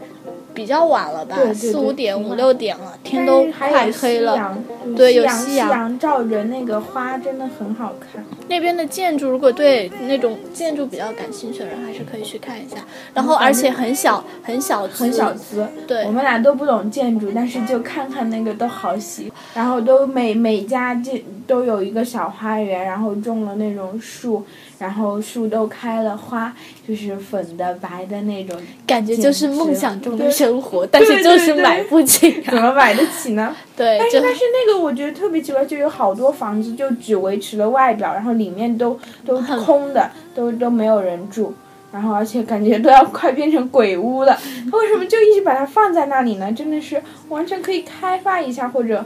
[0.55, 4.57] 比较晚了吧四五点五六点了，天都快黑了。
[4.97, 8.25] 对有夕夕阳阳照着那个花，真的很好看。
[8.49, 12.77] 那边的建筑，如果对那种建筑比较感兴趣的人，还是可以去看一下。
[13.15, 24.45] 然后而且很小很小嗯很小资资，对我们俩都不懂建筑，但是就看看那个都好喜，然后都每每家建都有一个小花园，然后种了那种树，
[24.81, 26.51] 然后树都开了花，
[26.89, 33.55] 就是粉的、白的那种，感觉就是梦想中的生活，但是就是买不起、 怎么买得起呢？
[33.77, 41.53] 对，但是但是那个我觉得特别奇怪，就有好多房子就只维持了外表，然后里面都都很空的，都都没有人住。
[41.93, 44.39] 然后，而且感觉都要快变成鬼屋了，
[44.73, 46.51] 为什么就一直把它放在那里呢？
[46.53, 49.05] 真的是完全可以开发一下，或者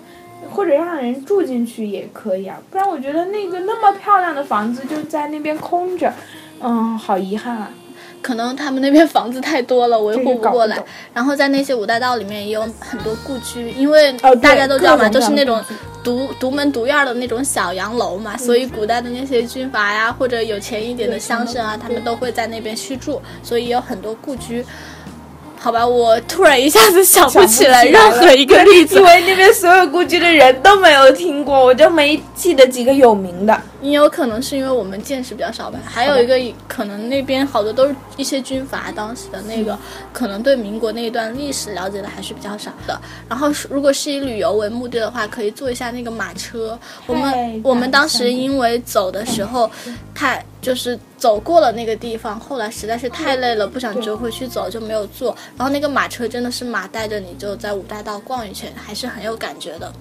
[0.51, 2.59] 或者让人住进去也可以啊。
[2.71, 6.13] 不然我觉得那个那么漂亮的房子就在那边空着，
[6.61, 7.71] 嗯，好遗憾啊。
[8.23, 10.83] 可能他们那边房子太多了，维护不过来。
[11.13, 15.63] 然后在那些五大道里面也有很多故居，因为大家都知道嘛，都是那种
[16.03, 24.65] 独独门独院的那种小洋楼嘛，所以古代的那些军阀呀，或者有钱一点的乡绅啊，他们都会在那边居住，所以有很多故居。
[25.65, 33.59] 好吧，我突然一下子想不起来任何一个例子因，为那边所有故居的人都没有听过，我就没记得几个有名的。
[33.85, 39.79] 也有可能是因为我们见识比较少吧，还有一个可能那边好多都是一些军阀，当时的那个
[40.11, 42.99] 可能对民国那一段历史了解的还是比较少的。
[43.29, 46.79] 然后是如果是以旅游为目的的话，可以坐一下那个马车。
[47.07, 49.71] 我们我们当时因为走的时候
[50.15, 55.37] 太就是走过了那个地方，后来实在是太累了，不想折回去走就没有坐。
[55.59, 59.93] 然后那个马车真的是马带着你就在五大道逛一圈，还是很有感觉的。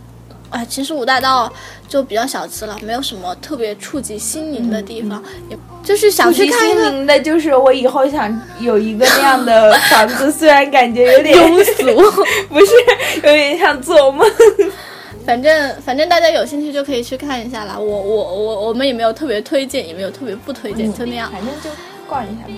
[0.54, 1.52] 哎，其实五大道
[1.90, 12.24] 就比较小资了，没有什么特别触及心灵的地方，也就是想去看一心灵的，就是我以后想有一个那样的 房子，虽然感觉有点庸俗。
[12.50, 12.72] 不是
[13.16, 14.26] 有点像做梦。
[15.26, 17.80] 反正反正大家有兴趣就可以去看一下啦。
[17.80, 21.32] 我我我我们也没有特别推荐，也没有特别不推荐，就那样。
[21.32, 21.70] 反正就
[22.08, 22.54] 逛一下吧。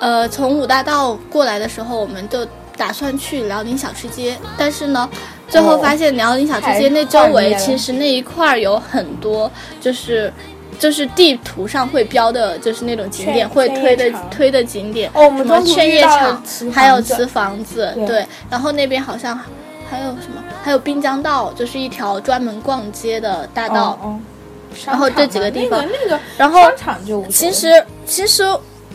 [0.00, 5.08] 呃，从五大道过来的时候，我们就打算去辽宁小吃街，但是呢，
[5.48, 10.32] 最后发现辽宁小吃街那周围其实那一块儿有很多就是。
[10.78, 18.26] 就是地图上会标的，就是那种景点会推的推的景点，哦我们什么中途劝业遇到了场，还有瓷房子，对对。
[18.50, 19.38] 然后那边好像
[19.88, 23.96] 还有什么，还有滨江道，就是一条专门逛街的大道。
[24.02, 24.18] 哦
[24.84, 26.62] 然后这几个地方那个那个然后
[27.30, 28.42] 其实其实。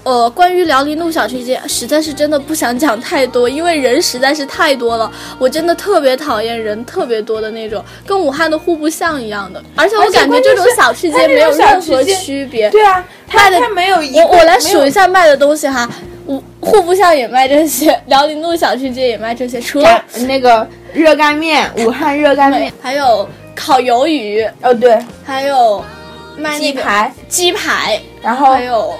[0.07, 5.11] 呃，关于辽宁路小吃街，实在是真的不想讲太多，因为人实在是太多了。
[5.37, 9.61] 我真的特别讨厌人特别多的那种，跟武汉的户部巷一样的。
[9.75, 12.69] 而且我感觉这种小吃街没有任何区别。
[12.69, 15.89] 对啊，它卖的它没有一个我我来数一下卖的东西哈，
[16.25, 25.83] 户户部巷也卖这些，辽宁路小吃街也卖这些，除了那个热干面，武汉热干面，还有烤鱿鱼，哦对，还有
[26.57, 28.93] 鸡排，鸡排，然后还有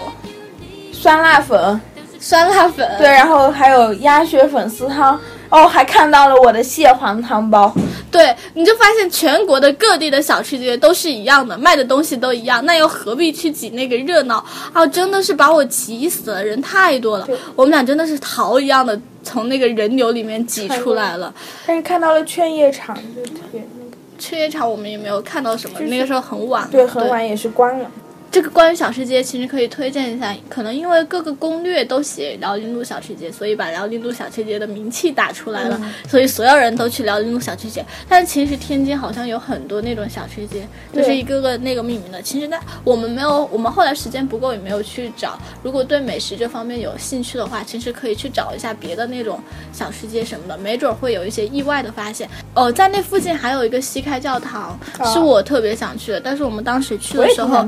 [1.08, 1.82] 酸辣粉，
[2.20, 5.18] 酸辣粉，对，然后还有鸭血粉丝汤，
[5.48, 7.74] 哦，还看到了我的蟹黄汤包，
[8.12, 14.44] 对，你就发现全国的各地的小吃街都是一样的，卖的东西都一样，那又何必去挤那个热闹？
[14.74, 14.86] 啊？
[14.86, 21.34] 真的是把我急死了，人太多了，我们俩真的是逃一样的从那个人流里面挤出来了。
[21.66, 27.90] 但是看到了劝业场，就特别那个，劝业场我们也没有看到什么，那个时候很晚了，对，很晚也是关了。
[28.38, 37.84] 这个关于小吃街，其实可以推荐一下，可能因为各个攻略都写辽宁路小吃街，所以把辽宁路小吃街的名气打出来了，所以所有人都去辽宁路小吃街。
[38.08, 42.22] 但是其实天津好像有很多那种小吃街，就是一个个那个命名的。
[42.22, 45.36] 其实那，我们没有，我们后来时间不够，也没有去找。
[45.64, 49.42] 如果对美食这方面有兴趣的话，其实可以去找一下别的那种
[49.74, 52.30] 小吃街什么的，没准会有一些意外的发现。
[52.54, 54.80] 哦，在那附近还有一个西开教堂，
[55.12, 57.68] 是我特别想去的，但是我们当时去的时候。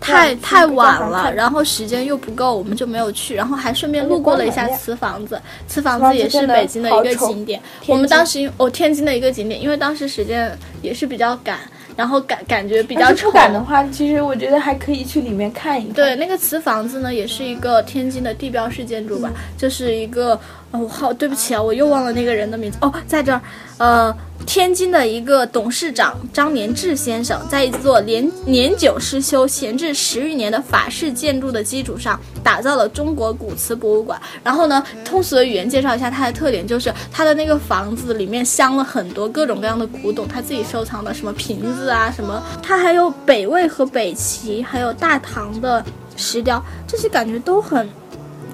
[0.00, 7.60] 太太晚了，然后时间又不够，我们就没有去，然后还顺便路过了一下瓷房子，瓷房子子也是北京的一个景点。
[7.86, 11.58] 我们当时哦，天津的一个景点，因为当时时间也是比较赶，
[11.96, 13.32] 然后感感觉比较丑要是不。
[13.32, 15.94] 敢的话，其实我觉得还可以去里面看一看。
[15.94, 20.40] 对，那个瓷房子呢，也是一个天津的地标式建筑吧，就是一个，
[20.72, 22.78] 哦，好，对不起啊，我又忘了那个人的名字。
[22.80, 23.40] 哦，在这儿，
[23.78, 34.20] 呃，天津的一个董事长张连志先生，在一座年年久失修、闲置十余年的法式建筑的基础上，打造了中国古瓷博物馆。
[34.44, 45.84] 然后呢，通俗的语言介绍一下它的特点，就是它的那个房子里面镶了很多各种各样的古董，他自己收藏的什么瓶子啊，什么，它还有北魏和北齐，还有大唐的
[46.16, 47.88] 石雕，这些感觉都很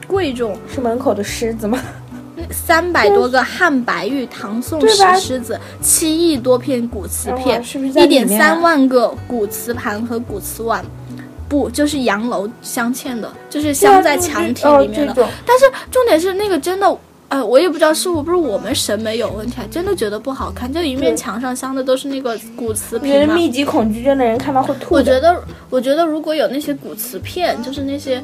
[0.06, 0.56] 贵重。
[0.72, 1.78] 是门口的狮子吗？
[2.50, 10.84] 三百多个汉白玉、唐宋石狮子，七亿多片古瓷片，是不是一点三万个古瓷盘和古瓷碗。
[11.48, 15.24] 不，就是洋楼镶嵌的，就是镶在墙体里面的。
[15.24, 20.72] 哦但是重点是那个真的，呃，我也不知道是不是我们审美有问题，啊，真的觉得不好看。
[20.72, 23.32] 就一面墙上镶的都是那个古瓷我觉得。
[23.32, 24.96] 密集恐惧症的人看到会吐。
[24.96, 28.20] 我觉得，我觉得如果有那些古瓷片，就是那些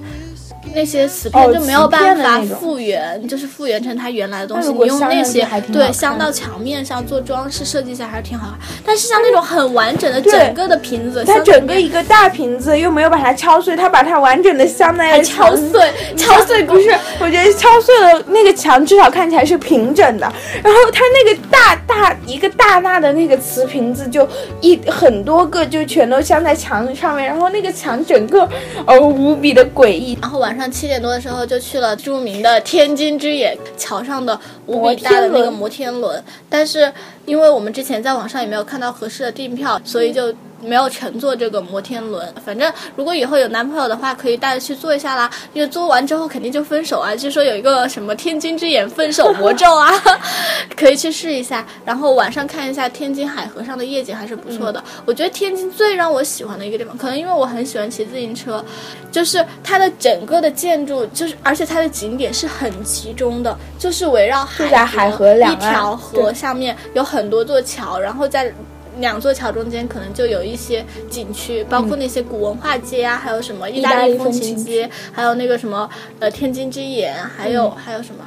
[0.74, 4.72] 那些瓷片哦就没有办法复原，就是复原成它原来的东西。
[4.72, 8.58] 你用那些对镶到墙面上做装饰设计一下还是挺好看。
[8.84, 20.32] 但是像那种很完整的整个的瓶子，它整个一个大瓶子又没有把它敲碎，它把它完整的镶在敲碎， 敲碎不是，我觉得敲碎了那个墙，至少看起来是平整的。
[20.62, 24.26] 然后它那个大大一个大大的那个瓷瓶子，就
[24.60, 28.48] 一很多个就全都镶在墙上面，然后那个墙整个
[28.86, 30.16] 呃无比的诡异。
[30.22, 36.92] 然后晚上七点多的时候就去了著名的天津之眼桥上的无比大的那个摩天轮，但是
[37.26, 40.34] 因为我们之前在网上也没有看到合适的订票，所以就。
[40.64, 45.28] 没有乘坐这个摩天轮，反正如果以后有男朋友的话，可以带着去坐一下啦。
[45.52, 49.90] 因为坐完之后肯定就分手啊，据说有一个什么天津之眼分手魔咒啊，
[50.78, 51.66] 可以去试一下。
[51.84, 54.80] 然后晚上看一下天津海河上的夜景还是不错的。
[55.04, 58.64] 我觉得天津最让我喜欢的一个地方，可能因为我很喜欢骑自行车，
[59.10, 68.52] 就是它的整个的建筑，就是而且它的景点是很集中的，就是围绕在海河两一条河下面有很多座桥，然后在。
[69.00, 75.88] 两座桥中间可能就有一些景区，包括那些古文化街啊，还有什么意大利风情街，还有那个什么
[76.20, 78.22] 呃天津之眼，还有、还有什么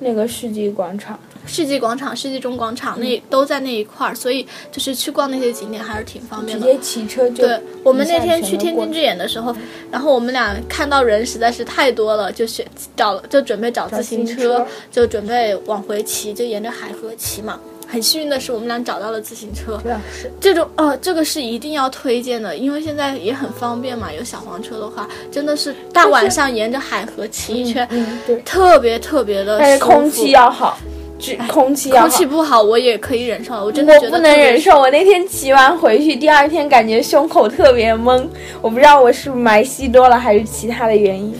[0.00, 6.66] 那个世纪广场，世纪广场、世纪中广场那、都在那一块儿，所以就是去逛那些景点还是挺方便的。
[6.66, 9.54] 直接骑车就对我们那天去天津之眼的时候，
[9.90, 17.60] 然后我们俩看到人实在是太多了，就选找了就准备找自行车车，就准备往回骑，就沿着海河骑嘛。
[17.90, 19.76] 很幸运的是，我们俩找到了自行车。
[19.82, 24.12] 对啊是这种呃，这个是一定要推荐的，因为现在也很方便嘛。
[24.12, 29.84] 有小黄车的话，真的是大晚上沿着海河骑一圈，嗯对，特别特别的但是。
[29.84, 30.78] 空气要好，
[31.18, 33.64] 只空气要好空气不好，我也可以忍受。
[33.64, 38.28] 我真的我不能忍受，我那天骑完回去，第二天感觉胸口特别闷，
[38.62, 41.34] 我不知道我是不是霾吸多了还是其他的原因。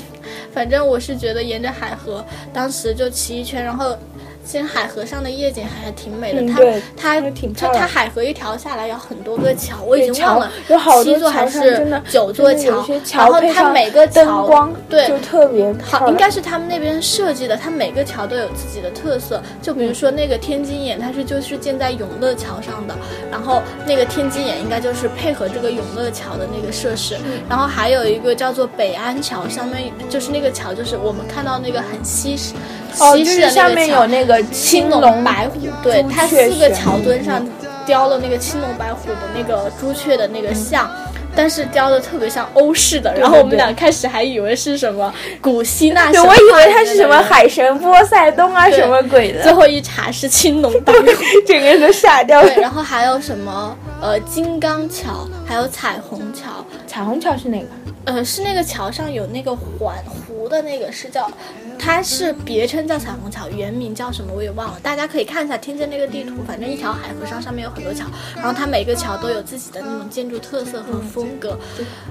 [0.53, 3.97] 反正我是觉得沿着海河，当时就骑一圈，然后
[4.45, 6.41] 其实海河上的夜景还挺美的。
[6.41, 19.43] 嗯，它对，它挺就漂亮它海河一条下来有很多个桥，我已经忘了有好多七座还是的九座桥，然后它每个桥光对就特别好，应该是他们那边设计的，它每个桥都有自己的特色。
[19.63, 22.95] 就比如说那个天津眼，它是就是建在永乐桥上的，
[23.31, 27.17] 然后那个天津眼应该就是配合这个永乐桥的那个设施。
[27.49, 32.55] 然后还有一个叫做北安桥，上面就是那个桥，就是我们看到那个很西式
[32.99, 37.47] 哦，就是上面有那个青龙龙白虎，对，它四个桥墩上
[37.87, 40.91] 雕了那个青龙白虎的那个朱雀的那个像。
[41.33, 50.99] 但是雕的特别像欧式的，然后我们俩开始还以为是什么古希腊对，神话我以为它是什么海神波塞冬啊，什么鬼的，最后一查是青龙白虎。
[51.47, 52.61] 整个人都吓掉了对，。
[52.61, 57.67] 然后还有什么呃金刚桥，还有彩虹桥，彩虹桥是哪个？
[58.11, 61.31] 呃是那个桥上有那个环湖的那个是叫，
[61.79, 68.07] 它是别称叫彩虹桥，原名叫什么我也忘了，大家可以看一下天津那个地图，反正一条海河上上面有很多桥，
[68.37, 71.59] 然后它每个桥都有自己的那种建筑特色和风格，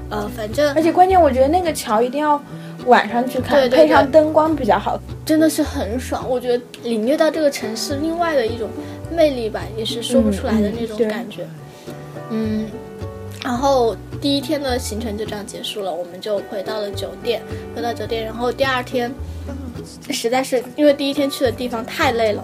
[0.10, 2.42] 呃反正而且关键，我觉得那个桥一定要
[2.86, 5.00] 晚上去看，对对配上灯光比较好。
[5.26, 8.68] 真的是很爽，我觉得领略到这个城市另外的一种
[9.16, 11.46] 魅力吧，也是说不出来的那种感觉。
[12.32, 12.66] 嗯，
[13.44, 17.42] 然后第一天的行程就这样结束了，我们就回到了酒店，
[17.76, 19.12] 回到酒店，然后第二天
[20.10, 22.44] 实在是因为第一天去的地方太累了。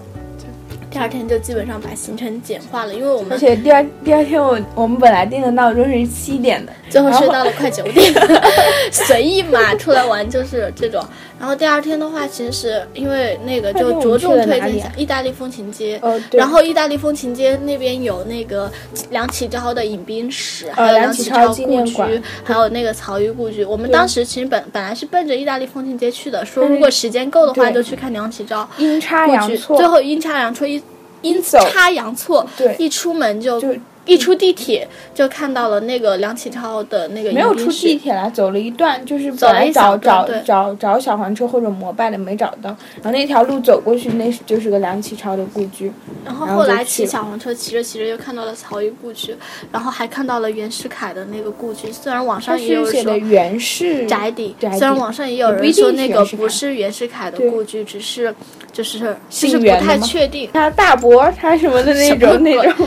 [0.88, 8.10] 第二天就基本上把行程简化了，因为我们而且第二第二天我我们本来定的闹钟是七点的，最后睡到了快九点，
[8.90, 11.04] 随意嘛，出来玩就是这种。
[11.38, 15.98] 然后第二天的话，其实是因为那个就着重推荐一下意大利风情街。
[16.02, 18.70] 哦然后意大利风情街那边有那个
[19.10, 23.64] 梁启超的饮冰室，还有梁启启超故居馆，还有那个曹禺故居。
[23.64, 29.26] 我们当时其实本本来是奔着意大利风情街去的，说如果时间够的话就去看梁启超阴差。
[29.26, 30.82] 阳错，最后阴差阳错一
[31.22, 32.46] 阴差阳错，
[32.78, 33.74] 一出门就就
[34.06, 42.70] 一出地铁就看到了那个梁启超的那个没有出地铁来，走了一段，就是本来找找找找小黄车或者摩拜的没找到，
[43.02, 45.92] 然后那条路走过去，那就是个梁启超的故居。
[46.24, 49.36] 然后后后来骑小黄车骑着骑着又看到了曹禺故居，
[49.72, 51.90] 然后还看到了袁世凯的那个故居。
[51.90, 58.32] 虽然网上也有是写的说袁氏宅邸，虽然网上也有人说那个不是袁世凯的故居，只是
[58.72, 60.48] 就是就姓是不太确定。
[60.52, 62.86] 他大伯他什么的那种那种。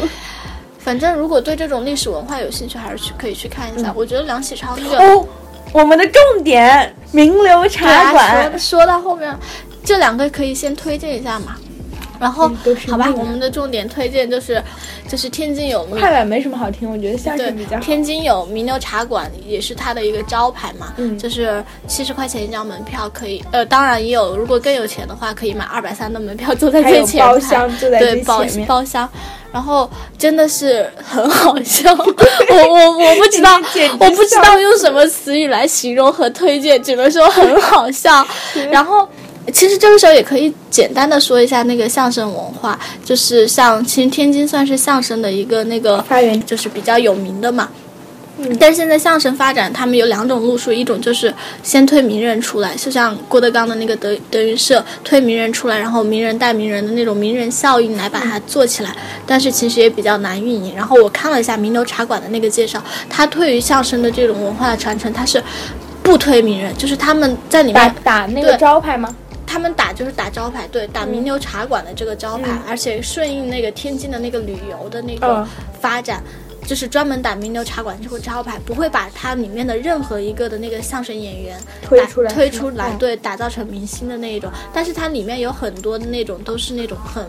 [0.80, 3.94] 反正如果对这种历史文化有兴趣，还是去可以去看一下。
[3.96, 5.28] 我觉得梁启超那个哦，
[5.74, 9.36] 我们的重点名流对茶啊，馆说，说到后面，
[9.84, 11.58] 这两个可以先推荐一下嘛。
[12.20, 12.52] 然后
[12.90, 14.62] 好吧，我们的重点推荐就是
[15.08, 17.84] 就是天津有快板没什么好听，我觉得相对声比较好。
[17.84, 21.18] 天津有名流茶馆，也是它的一个招牌嘛，嗯。
[21.18, 29.10] 就是七十块钱一张门票可以，呃，当然也有，如果更有钱的话，可以买二百三的门票坐在最前排，包厢坐在最对包包厢，
[29.54, 33.56] 然后真的是很好笑， 我我我不知道
[34.00, 38.26] 我不知道用什么词语来形容和推荐，只能说很好笑，
[38.70, 39.08] 然后。
[39.52, 47.70] 其实这个时候也可以简单的说一下那个相声文化，就是像其实天津算是相声的一个那个发源就是比较有名的嘛。
[48.42, 58.96] 嗯但是现在相声发展，他们有两种路数，一种就是先推名人出来，就像郭德纲的那个德德云社推名人出来，然后名人带名人的那种名人效应来把它做起来，
[59.28, 60.74] 但是其实也比较难运营。
[60.74, 65.44] 然后我看了一下名流茶馆的那个介绍，他对于相声的这种文化的传承，他是
[66.02, 69.14] 不推名人，就是他们在里面打那个招牌吗？
[69.50, 75.48] 他们打就是打招牌，对，打名流茶馆的这个招牌，嗯而且顺应那个天津的那个旅游的那个嗯
[75.82, 76.24] 发展。
[76.70, 84.52] 就是专门打名流茶馆这个招牌，不会把它里面的任何一个的那个相声演员推出来推出来，对，打造成明星的那一种。
[84.72, 87.26] 但是它里面有很多的那种都是那种很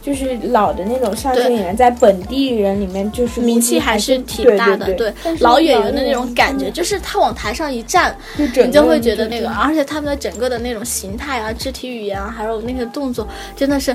[0.00, 8.16] 就是老的那种相声演员，在本地人里面就是名气还是挺大的，对老演员的那种感觉，就是他往台上一站，
[8.54, 13.94] 就你就会觉得那个，而且他们的整个的那种形态啊、肢体语言啊，还有那个动作，真的是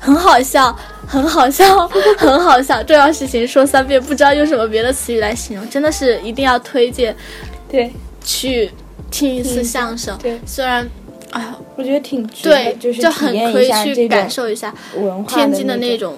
[0.00, 0.74] 很好笑，
[1.06, 1.86] 很好笑，
[2.16, 2.82] 很好笑。
[2.82, 7.14] 重要事情说三遍，不知道用什么别的词语来形容，真的是一定要推荐
[7.68, 7.92] 对，
[8.24, 8.70] 去
[9.10, 10.16] 听一次相声。
[10.18, 10.88] 对虽然，
[11.32, 14.74] 哎呀，我觉得挺对，就是就很可以去感受一下
[15.28, 16.16] 天津的的那种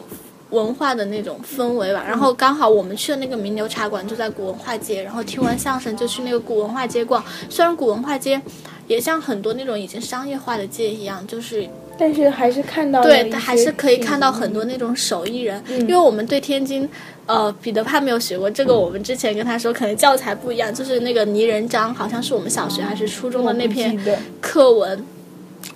[0.51, 2.05] 文化的那种氛围吧。
[2.07, 7.22] 然后刚好我们去的那个名流茶馆就在古文化街，然后听完相声就去那个古文化街逛。
[7.51, 8.41] 虽然古文化街
[8.87, 11.68] 也像很多那种已经商业化的街一样，就是
[12.03, 16.88] 但是还是看到对，还是可以看到很多那种手艺人，嗯因为我们对天津。
[17.26, 23.96] 呃，彼得潘没有学过这个，我们之前跟他说，可能教材不一样，就是那个泥人张，好像是我们小学还是初中的那篇
[24.40, 25.05] 课文，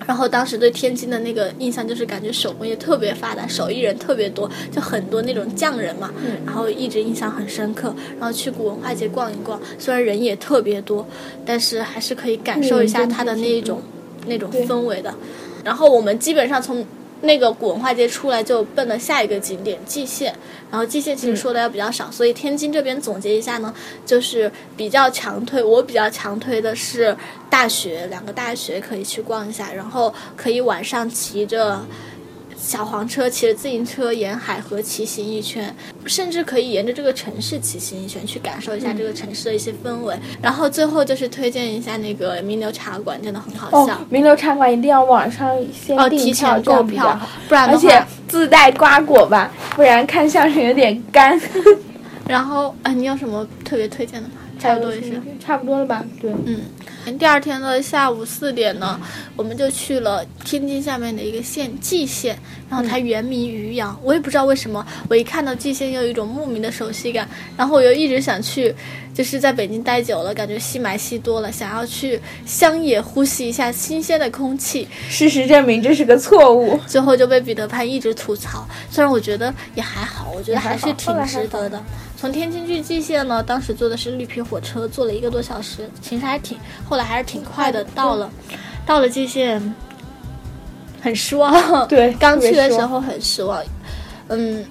[0.05, 6.13] 然后当时对天津的那个印象就是感觉手工业特别发达，手艺人特别多，就很多那种匠人嘛。
[6.17, 7.95] 嗯然后一直印象很深刻。
[8.19, 11.07] 然后去古文化街逛一逛，虽然人也特别多，
[11.45, 13.81] 但是还是可以感受一下它的那一种、
[14.25, 15.15] 那种氛围的。
[15.67, 16.85] 然后我们基本上从
[17.19, 20.33] 那个古文化街出来就奔了下一个景点蓟县，
[20.71, 23.73] 然后蓟县其实说的要比较少，所以天津这边总结一下呢，
[24.05, 27.13] 就是比较强推，我比较强推的是
[27.49, 31.85] 大学，两个大学可以去逛一下，然后可以晚上骑着。
[32.59, 35.73] 小黄车骑着自行车沿海河骑行一圈，
[36.05, 40.15] 甚至可以沿着这个城市骑行一圈，去感受一下这个城市的一些氛围。
[40.41, 43.93] 然后最后就是推荐一下那个名流茶馆，真的很好笑。
[43.93, 51.39] 哦，名流茶馆一定要网上先提前购票不然的而且话，自带瓜果吧，不然看相声有点干。
[52.27, 54.33] 然后啊，你有什么特别推荐的吗？
[54.59, 55.21] 差不多也是。
[55.39, 56.03] 差不多了吧？
[56.19, 56.61] 对，嗯，
[57.15, 58.99] 第二天的下午四点呢，
[59.35, 62.37] 我们就去了天津下面的一个县蓟县，
[62.69, 68.73] 然后它原名渔阳，我也不知道为什么，我一看到蓟县有一种莫名的熟悉感，然后我又一直想去，
[69.17, 76.79] 就是在北京待久了，感觉吸霾吸多了，想要去乡野呼吸一下新鲜的空气，事实证明这是个错误。
[76.85, 81.83] 最后就被彼得潘一直吐槽，虽然我觉得也还好，我觉得还是挺值得的。
[82.15, 86.55] 从天津去蓟县呢，当时坐的是绿皮火车，坐了一个多小时，其实还挺，
[86.87, 88.29] 后来还是挺快的到了。
[88.85, 89.73] 到了蓟县，
[91.01, 91.87] 很失望。
[91.87, 93.63] 对刚去的时候很失望。
[94.27, 94.63] 嗯，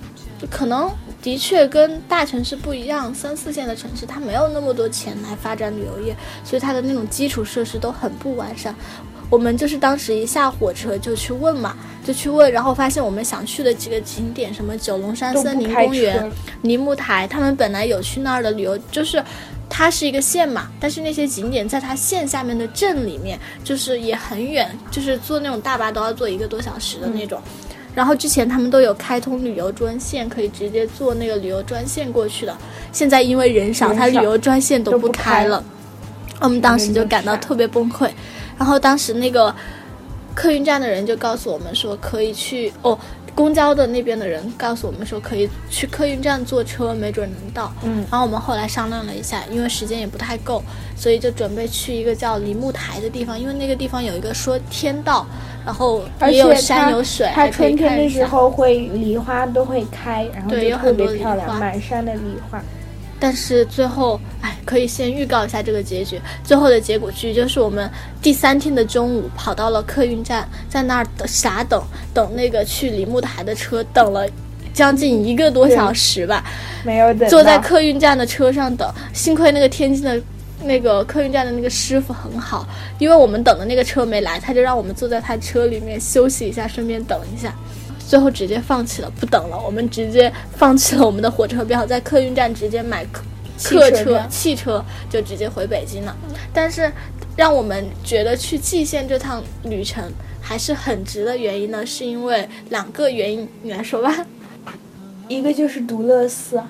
[0.49, 0.89] 可能
[1.27, 8.73] 的确跟大城市不一样，三四线的城市它没有那么多钱来发展旅游业，所以它的那种基础设施都很不完善。
[9.29, 16.31] 我们就是当时一下火车就去问嘛，就去问，然后发现我们想去的几个景点，什么九龙山森林公园、
[16.63, 19.21] 梨木台，他们本来有去那儿的旅游，就是
[19.69, 27.43] 它是一个县嘛，但是那些景点在它县下面的镇里面，就是也很远，就是坐那种大巴都要坐一个多小时的那种。
[27.97, 32.55] 然后之前他们都有开通旅游专线，可以直接坐那个旅游专线过去的。
[32.93, 35.65] 现在因为人少，他旅游专线都不开了。
[36.41, 38.11] 我们当时就感到特别崩溃。
[38.59, 39.55] 然后当时那个
[40.35, 42.99] 客运站的人就告诉我们说，可以去哦，
[43.37, 47.71] 公交的那边的人告诉我们说，可以去客运站坐车，没准能到。
[47.85, 50.63] 嗯然后我们后来商量了一下，因为时间也不太够，
[50.97, 55.27] 所以就准备去一个叫梨木台的地方，因为那个地方有一个说天道，
[55.67, 57.99] 然后也有山有水，它还可以春天。
[57.99, 62.21] 的时候会梨花都会开，然后就特对有很多梨别漂亮，花满山的梨
[62.51, 62.63] 花。
[63.19, 66.21] 但是最后，哎，可以先预告一下这个结局。
[66.45, 67.91] 最后的结果剧就是我们
[68.21, 74.27] 第三天的中午跑到了客运站，在那儿等傻等，等那个去梨木台的车，等了
[74.73, 76.45] 将近一个多小时吧。
[76.85, 80.21] 没有等坐在客运站的车上等，幸亏那个天津的。
[80.65, 82.67] 那个客运站的那个师傅很好，
[82.99, 87.55] 因为我们等的那个车没来，他就让我们坐在他车里面休息一下，顺便等一下。
[88.07, 93.23] 最后直接放弃了，不等了，我们直接放弃了我们的火车票，在客运站直接买客
[93.63, 96.17] 客车汽车就直接回北京了。
[96.53, 96.91] 但是
[97.37, 100.05] 让我们觉得去蓟县这趟旅程
[100.41, 104.25] 还是很值的原因呢，是因为两个原因，你来说吧。
[105.29, 106.63] 一个就是独乐寺，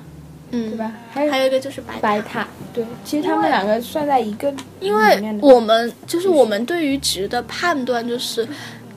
[0.51, 0.91] 嗯，对吧？
[1.11, 8.49] 还有还有一个就是白白塔，对，其实他们两个算在一个因里面的为我们就是我们对于值的判断，就是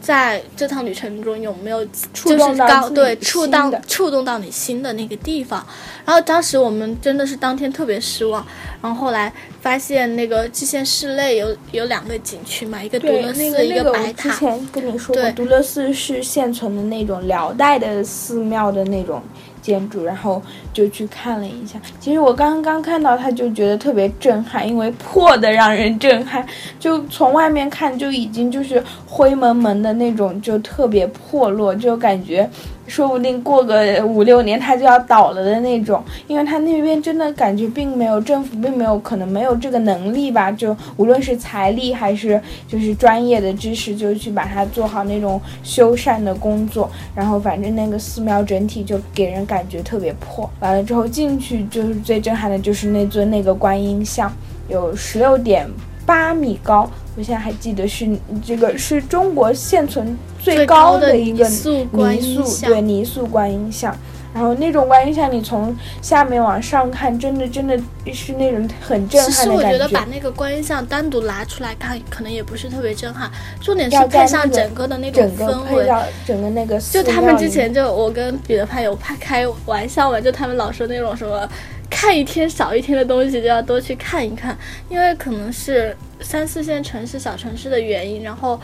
[0.02, 5.66] 在这趟旅程中有没有触就是动到对触动触动到你心的那个地方。
[6.06, 8.45] 然后当时我们真的是当天特别失望，
[8.82, 9.32] 然后后来
[9.62, 14.36] 发现那个蓟县市内有有两个景区嘛，一个独乐寺，那个一那个之白塔。
[14.36, 19.22] 前跟你说过，对独乐寺是现存的那种辽代的寺庙的那种
[19.62, 20.41] 建筑，然后
[20.74, 21.80] 就去看了一下。
[21.99, 26.45] 其实我刚刚看到它就觉得特别震撼，因为破的让人震撼，
[26.80, 32.49] 就从外面看就已经就是灰蒙蒙的那种，就特别破落，就感觉。
[32.89, 46.89] 说不定过个五六年它就要倒了的那种，因为它那边真的感觉并没有政府并没有可能没有这个能力吧，就无论是财力还是就是专业的知识，就去把它做好那种修缮的工作。
[47.15, 50.49] 然后反正那个寺庙整体就给人感觉特别破。
[50.59, 54.33] 完了之后进去就是最震撼的就是那尊那个观音像，
[54.67, 55.69] 有十六点
[56.10, 56.89] 八米高。
[57.16, 58.10] 我现在还记得是
[58.43, 63.95] 这个是中国现存最高的一个泥塑观音像，对泥塑观音像，
[64.34, 67.78] 然后那种观音像，你从下面往上看，真的真的
[68.14, 73.30] 是那种很震撼的感实我觉得把那个观音像单独拿出来看，可能也不是特别震撼，
[73.62, 75.88] 重点是配上整个的那个氛围。
[76.26, 81.47] 整个那个就他们之前就我跟彼得潘有怕开玩笑嘛，就他们老说那种什么
[81.89, 84.57] 看一天少一天的东西就要多去看一看，
[84.89, 88.59] 因为可能是三四线城市小城市的原因，然后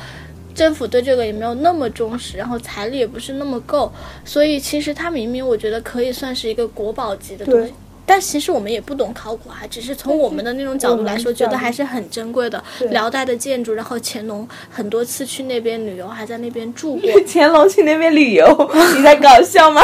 [0.53, 3.91] 政府对这个也没有那么重视，然后财力也不是那么够，
[4.23, 7.73] 所以其实它明明我觉得可以算是一个国宝级的东西。
[8.05, 13.73] 但其实我们也不懂考古啊，只是从我们的那种角度来说，觉得还是很珍贵的辽代的建筑。
[13.73, 19.81] 然后乾隆很多次去那边旅游，还在那边住过， 乾隆去那边旅游，你在搞笑吗？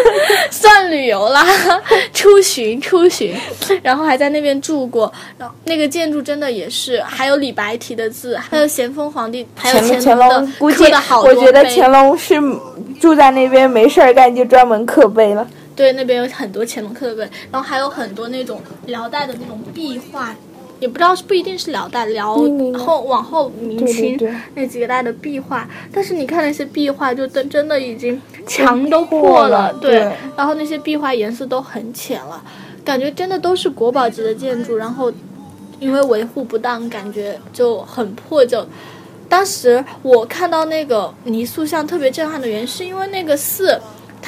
[0.50, 1.44] 算旅游啦，
[2.12, 3.34] 出巡出巡，
[3.82, 5.12] 然后还在那边住过。
[5.36, 12.40] 然后那个建筑真的也是，还有李白题的字，还有咸丰皇帝，还有乾乾隆估计的刻的好多我觉得乾隆是
[13.00, 15.46] 住在那边没事儿干，就专门刻碑了。
[15.78, 20.34] 对，那边有很多乾隆刻的碑，然后还有很多那种辽代的那种壁画，
[20.80, 24.18] 也不知道是不一定是辽代，辽嗯后往后明清
[24.56, 30.12] 那几个代的壁画，但是你看那些壁画，就真真的已经墙都破破了对，对。
[30.36, 32.42] 然后那些壁画颜色都很浅了，
[32.84, 35.12] 感觉真的都是国宝级的建筑，然后
[35.78, 38.66] 因为维护不当，感觉就很破旧。
[39.28, 43.78] 当时我看到那个泥塑像特别震撼的原因，是因为那个寺，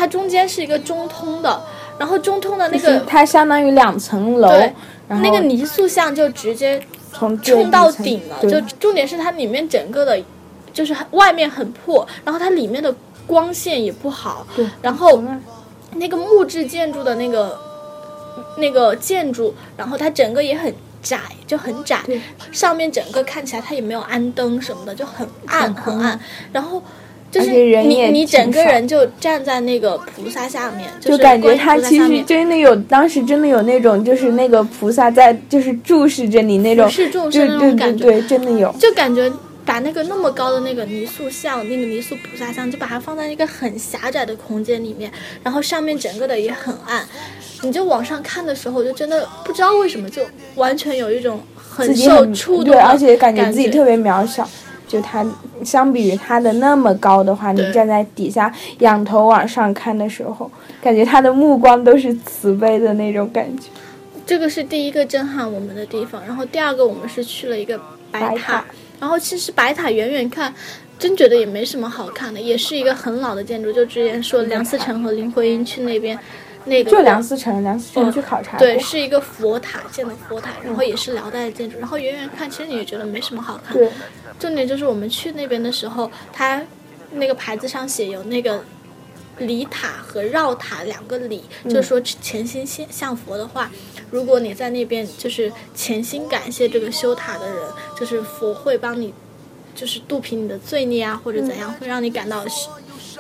[0.01, 1.63] 它中间是一个中通的，
[1.99, 4.73] 然后中通的那个它相当于两层楼对，
[5.07, 6.83] 然后那个泥塑像就直接
[7.13, 7.37] 冲
[7.71, 10.19] 到顶了，就重点是它里面整个的，
[10.73, 12.95] 就是外面很破，然后它里面的
[13.27, 14.67] 光线也不好，对。
[14.81, 15.23] 然后
[15.97, 17.61] 那个木质建筑的那个
[18.57, 22.19] 那个建筑，然后它整个也很窄，就很窄对，
[22.51, 26.19] 上面整个看起来它也没有安灯什么的，就很暗很暗，
[26.55, 26.83] 然后。
[27.31, 27.51] 就是
[27.83, 38.75] 你你整个人就站在那个菩萨下面，就是感觉他其实真的有，当时真的有那种，就是那个菩萨在，就是注视着你那种，注视生那种感觉，对，真的有。
[38.81, 39.31] 就感觉
[39.65, 45.09] 把那个那么高的那个泥塑像，那个泥塑菩萨像，就把它放在一个很狭窄的空间里面，
[45.45, 47.07] 然后上面整个的也很暗，
[47.63, 50.23] 你就往上看的时候，就真的不知道为什么，就
[50.57, 54.49] 完全有一种很受触动的而且感觉自己特别渺小。
[54.91, 55.25] 就它
[55.65, 60.51] 相比于它的那么高的话，你站在底下仰头往上看的时候，
[60.83, 63.69] 感觉他的目光都是慈悲的那种感觉。
[64.27, 67.79] 这个是第一个震撼我们的地方，然后第二个我们是去了一个
[68.11, 68.65] 白白，塔
[68.99, 70.53] 然后其实白塔远远看。
[70.99, 73.73] 真觉得也没什么好看的，也是一个很老的建筑。
[73.73, 76.19] 就之前说梁思成和林徽因去那边，
[76.65, 78.67] 那个就梁思成，梁思成嗯去考察过。
[78.67, 83.77] 对，是一个佛塔建的佛塔，然后也是辽代的建筑，然后远远看，其实你也觉得没什么好看。
[83.77, 83.91] 对，
[84.39, 86.63] 重点就是我们去那边的时候，它
[87.13, 88.63] 那个牌子上写有那个
[89.39, 93.71] 礼塔和绕塔两个礼，就是说潜心向向佛的话，
[94.11, 97.57] 如果你在那边就是潜心感谢这个修塔的人，
[97.99, 99.15] 就是佛会帮你，
[99.75, 102.69] 就是度平你的罪孽啊，或者怎样，会让你感到是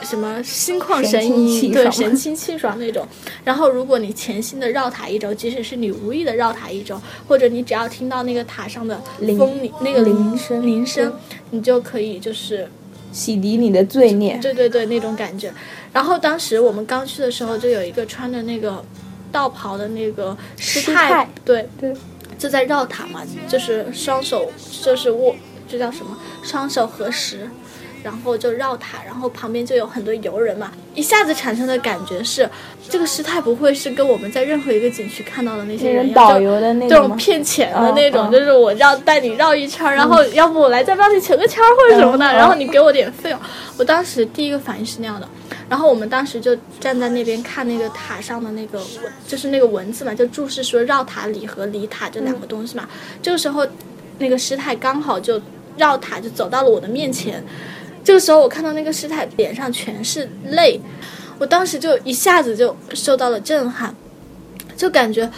[0.03, 3.07] 什么心旷神怡，对，神清气爽那种。
[3.45, 11.13] 然后，如果你潜心的绕塔一周，即使是你无意的绕塔一周，或者你只要听到那个塔上的铃风铃那个铃声铃声，
[11.51, 12.69] 你就可以就是
[13.13, 14.39] 洗涤你的罪孽。
[14.41, 15.53] 对对对那种感觉。
[15.93, 18.85] 然后当时我们刚去的时候，就有一个穿着那个
[19.31, 21.95] 道袍的那个师师太对对，
[22.39, 24.51] 就在绕塔嘛，就是双手
[24.83, 25.35] 就是握，
[25.69, 26.17] 这叫什么？
[26.43, 27.49] 双手合十。
[28.03, 32.49] 然后就绕塔，然后旁边就有很多游人嘛，一下子产生的感觉是，
[32.89, 37.17] 这个师太不会是跟我们在任何一个景区看到的那些人一样，导游的那这种种？
[37.17, 43.39] 骗钱的嗯那种，嗯就是我绕带你绕一圈儿，然后要不我来再帮你求个签或者什么的， 然后你给我点费用。
[43.77, 45.29] 我当时第一个反应是那样的，
[45.69, 52.89] 然后我们当时就站在那边看那个塔上的那个文，就是那个文字嘛，就注释说绕塔礼和离塔这两个东西嘛。
[53.23, 53.67] 这个时候，
[54.19, 55.41] 那个师太刚好就
[55.79, 57.43] 绕塔就走到了我的面前，
[58.05, 60.81] 这个时候我看到那个师太脸上全是泪，
[61.39, 63.95] 我当时就一下子就受到了震撼，
[64.77, 65.31] 就感觉。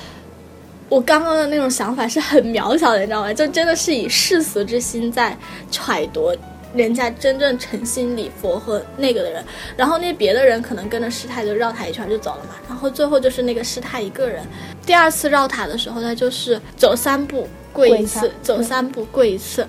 [0.88, 3.32] 我刚刚的那种想法是很渺小的，你知道吗？
[3.32, 5.34] 就真的是以世俗之心在
[5.70, 6.30] 揣度
[6.74, 9.42] 人家真正诚心礼佛和那个的人，
[9.74, 14.44] 然后那别的人可能跟着师太就绕塔一圈就走了嘛，然后最后就是那个师太一个人。
[14.84, 19.66] 第二次绕塔的时候，他就是走三步跪一次，走三步跪一次，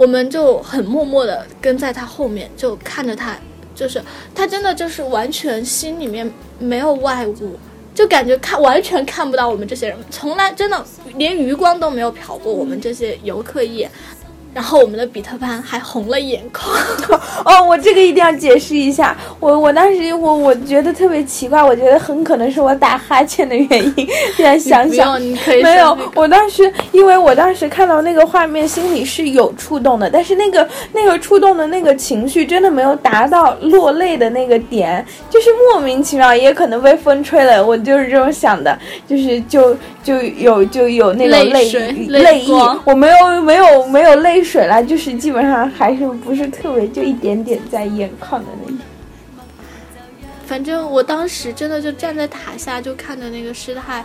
[0.00, 3.36] 我们就很默默的跟在他后面，就看着他，
[3.74, 4.02] 就是
[4.34, 7.58] 他真的就是完全心里面没有外物。
[7.94, 10.82] 就感觉看完全看不到我们这些人，从来真的
[11.16, 13.90] 连余光都没有瞟过我们这些游客一眼。
[14.52, 16.68] 然后我们的比特潘还红了眼眶，
[17.44, 19.16] 哦，我这个一定要解释一下。
[19.38, 24.08] 我我当时我我觉得特别奇怪，我觉得很可能是我打哈欠的原因。
[24.36, 37.64] 现在想想，用，你可以没有我当时因为我当时看到那个画面，心里是有触动的，但是那个那个触动的那个情绪真的没有达到落泪的那个点，就是莫名其妙，也可能被风吹了。
[37.64, 38.76] 我就是这种想的，
[39.06, 48.78] 就是就就有就有那种泪泪水泪光，我没有没有没有泪泪水了，就是基本上还是不是特别，就一点点在眼眶的那种。
[50.46, 54.04] 反正我当时真的就站在塔下，就看着那个师太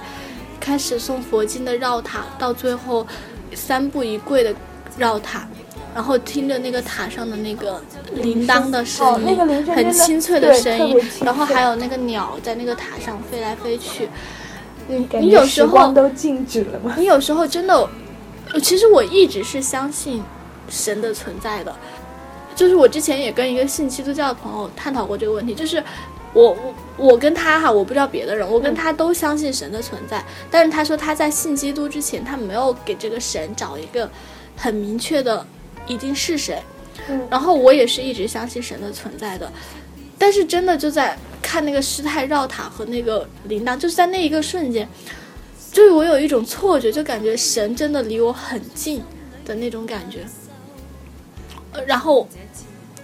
[0.60, 3.08] 开始送佛经的绕塔，到最后
[3.54, 4.54] 三步一跪的
[4.98, 5.48] 绕塔，
[5.96, 7.82] 然后听着那个塔上的那个
[8.16, 14.10] 铃铛的声哦音，那个声很清脆的声音然后还有那个鸟在那个塔上飞来飞去。
[14.88, 16.96] 你有时候都静止了吗？
[16.98, 17.90] 你有时候真的，
[18.54, 20.24] 呃其实我一直是相信
[20.70, 21.76] 神的存在的。
[22.56, 25.84] 就是我之前也跟一个信基督教的朋友探讨过这个问题，就是
[26.32, 34.10] 我我我跟他哈，我不知道别的人，我跟他都相信神的存在，但是他说他在信基督之前，他没有给这个神找一个
[34.56, 35.46] 很明确的
[35.86, 36.62] 一定是谁。
[37.10, 39.52] 嗯然后我也是一直相信神的存在的，
[40.18, 44.88] 但是真的就在看那个师太绕塔和那个铃铛，就是在那一个瞬间，
[45.72, 49.04] 就是我有一种错觉，就感觉神真的离我很近
[49.46, 50.26] 的那种感觉。
[51.86, 52.28] 然后，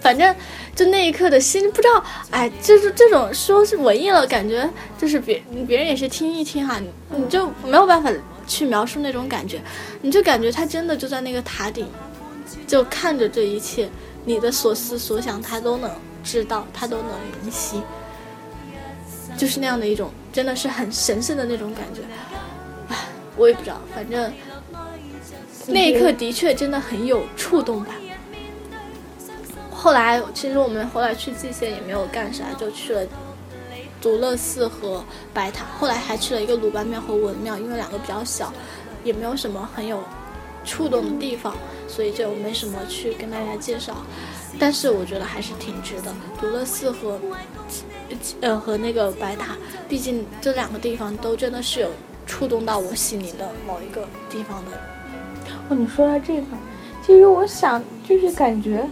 [0.00, 0.34] 反正
[0.74, 8.10] 就那一刻的心，不知道，哎，就是这种说是文艺了，感觉就是别别人也是听一听哈，你就没有办法
[8.46, 9.60] 去描述那种感觉，
[10.00, 11.86] 你就感觉他真的就在那个塔顶，
[12.66, 13.90] 就看着这一切，
[14.24, 15.90] 你的所思所想他都能
[16.22, 17.08] 知道，他都能
[17.42, 17.82] 明晰，
[19.36, 22.00] 就是那样的一种，真的是很神圣的那种感觉。
[22.88, 22.96] 唉，
[23.36, 24.32] 我也不知道，反正
[25.66, 27.94] 那一刻的确真的很有触动吧。
[29.70, 33.04] 后来，其实我们后来去蓟县也没有干啥，就去了
[34.00, 35.04] 独乐寺和
[35.34, 35.64] 白塔。
[35.78, 38.52] 后来还去了一个鲁班庙和文庙，因为两个比较小，
[39.02, 40.00] 也没有什么很有
[40.64, 41.56] 触动的地方，
[41.88, 43.96] 所以就没什么去跟大家介绍。
[44.58, 46.12] 但是我觉得还是挺值得。
[46.40, 47.18] 独乐寺和
[48.40, 49.56] 呃和那个白塔，
[49.88, 51.88] 毕竟这两个地方都真的是有
[52.26, 54.72] 触动到我心里的某一个地方的。
[55.68, 56.46] 哦，你说到这个，
[57.04, 58.86] 其实我想就是感觉，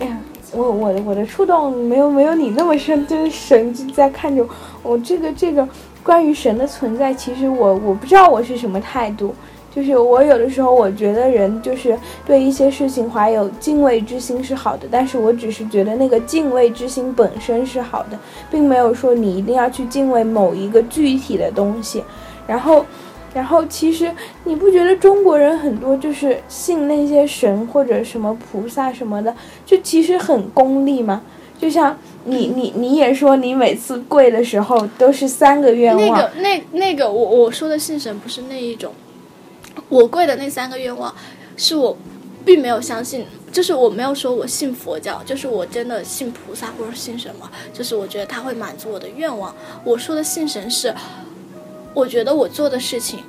[0.00, 0.18] 哎呀，
[0.52, 4.46] 我我的我的触动没有没有你那么深，就是神就在看着。
[4.82, 5.66] 我这个这个
[6.02, 9.34] 关于神的存在，其实我我不知道我是什么态度。
[9.74, 18.18] 就是我有的时候我觉得人就是对一些事情怀有敬畏之心是好的，但是我只是觉得那个敬畏之心本身是好的，
[18.50, 22.04] 并没有说你一定要去敬畏某一个具体的东西。
[22.46, 22.84] 然后，
[23.34, 24.10] 然后其实
[24.44, 29.34] 你不觉得中国人很多就是信那些神或者什么菩萨什么的，
[29.66, 31.22] 就其实很功利吗？
[31.58, 38.92] 就像你你你也说你每次跪的时候都是三个愿望，那个那那个我我说的信神不是那一种，
[39.88, 41.14] 我跪的那三个愿望
[41.56, 41.96] 是我
[42.44, 49.54] 并没有相信，就是我没有说我信佛教，就是我真的信菩萨或者信什么，就是我觉得他会满足我的愿望。
[49.84, 50.94] 我说的信神是，
[51.92, 53.20] 我觉得我做的事情，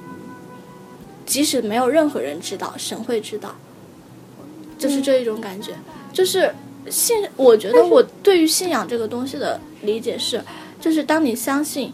[1.26, 3.56] 即使没有任何人知道，神会知道，
[4.78, 5.74] 就是这一种感觉，
[6.14, 6.54] 就是。
[6.88, 10.40] 信，我觉得我对于信仰这个东西的理解是，
[10.80, 11.92] 就是当你相信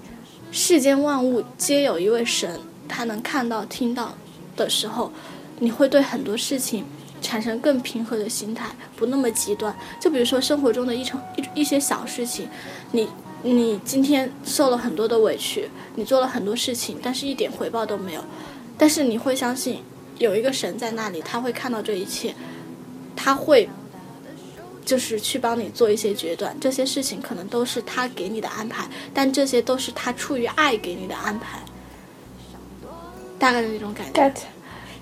[0.51, 4.17] 世间万物皆有一位神，他能看到、听到
[4.55, 5.11] 的时候，
[5.59, 6.85] 你会对很多事情
[7.21, 9.75] 产生更平和的心态，不那么极端。
[9.99, 12.47] 就比如说生活中的一场一一些小事情，
[12.91, 13.07] 你
[13.43, 18.23] 你今天受了很多的委屈，你做了很多事情，但是一点回报都没有，
[18.77, 19.83] 但是你会相信
[20.17, 22.35] 有一个神在那里，他会看到这一切，
[23.15, 23.69] 他会。
[24.83, 31.59] 就是去帮你做一些决断，这些事情可能都是他给你的安排，但这些都是他出于爱给你的安排，
[33.41, 34.21] 大概的那种感觉。
[34.21, 34.31] get，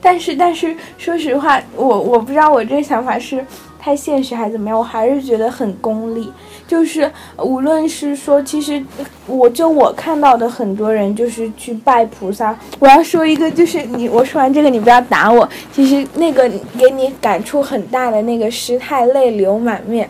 [0.01, 3.45] 但是但是说实话，我我不知道我这个想法是
[3.77, 6.31] 太现实还是怎么样，我还是觉得很功利。
[6.65, 8.81] 就是无论是说，其实
[9.25, 12.57] 我就我看到的很多人就是去拜菩萨。
[12.77, 15.49] 我要说一个，就是你我说完这个你不要打我。
[15.73, 20.07] 其实那个给你感触很大的那个师太泪流满面。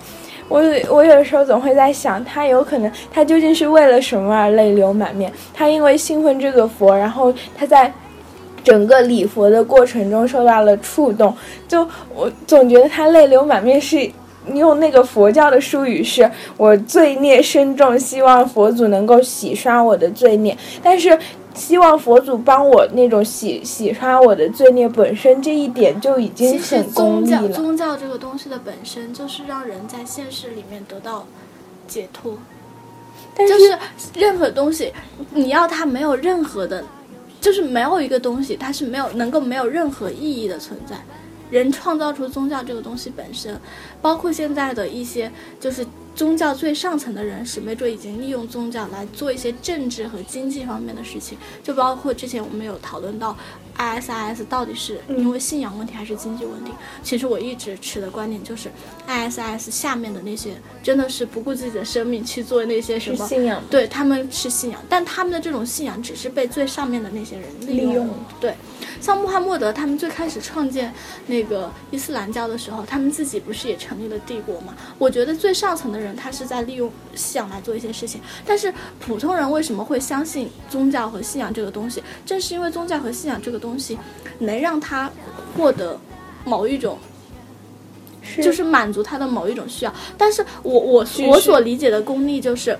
[0.49, 5.31] 我我有时候总会在想，他有可能他究竟是为了什么而泪流满面？
[5.53, 7.93] 他因为信奉这个佛，然后他在
[8.63, 11.35] 整个礼佛的过程中受到了触动，
[11.67, 14.09] 就我总觉得他泪流满面是。
[14.53, 20.57] 用那个佛教的术语是我罪孽深重，希望佛祖能够洗刷我的罪孽。
[20.81, 21.15] 但是
[21.53, 27.53] 希望佛祖帮我那种洗洗刷我的罪孽本身这一点就已经很功宗教利了。
[27.53, 31.27] 宗教这个东西的本身就是让人在现实里面得到
[31.85, 32.35] 解脱，
[33.35, 33.77] 但就是
[34.15, 34.91] 任何东西
[35.31, 36.83] 你要它没有任何的，
[37.41, 40.95] 就是没有一个东西它是没有能够没有任何意义的存在，
[41.49, 43.59] 人创造出宗教这个东西本身，
[44.01, 45.85] 包括现在的一些就是
[46.15, 53.37] 宗教最上层的人士，没准已经利用宗教来做一些政治和经济方面的事情，就包括之前我们有讨论到
[53.77, 56.71] ISIS 到底是因为信仰问题还是经济问题。
[57.01, 58.69] 其实我一直持的观点就是
[59.07, 60.51] ，ISIS 下面的那些
[60.83, 68.09] 真的是不顾自己的生命去做那些什么信仰，对他们是信仰，但他们的这种信仰只是被最上面的那些人利利用
[68.41, 68.53] 对。
[68.99, 70.93] 像穆罕默德他们最开始创建
[71.27, 74.75] 那个伊斯兰教的时候，他们自己不是也成立了帝国嘛？
[74.97, 82.03] 我觉得最上层的人他是在利用信仰来做一些事情，但是普通人为什么会相信宗教和信仰这个东西？
[82.25, 83.97] 正是因为宗教和信仰这个东西
[84.39, 85.09] 能让他
[85.55, 85.97] 获得
[86.43, 86.97] 某一种。
[88.43, 92.77] 就是满足他的某一种需要，但是我我我所理解的功利就是，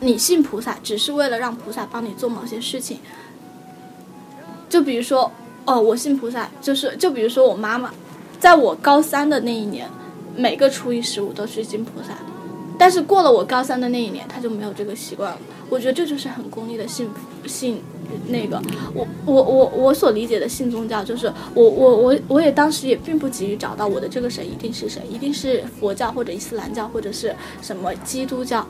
[0.00, 2.98] 你信菩萨只是为了让菩萨帮你做某些事情。
[4.70, 5.30] 就比如说，
[5.66, 7.92] 哦，我信菩萨，就是就比如说我妈妈，
[8.40, 9.86] 在我高三的那一年，
[10.36, 12.14] 每个初一十五都去敬菩萨，
[12.78, 15.38] 但是过了我高三的那一年，他就没有这个习惯了。
[15.68, 17.08] 我觉得这就是很功利的信
[17.46, 17.82] 信
[18.28, 18.62] 那个，
[18.94, 28.64] 我我我我所理解的信宗教，就是我我我我也当时也并不急于找到我的这个神一定是谁，一定是佛教或者伊斯兰教或者是什么基督教。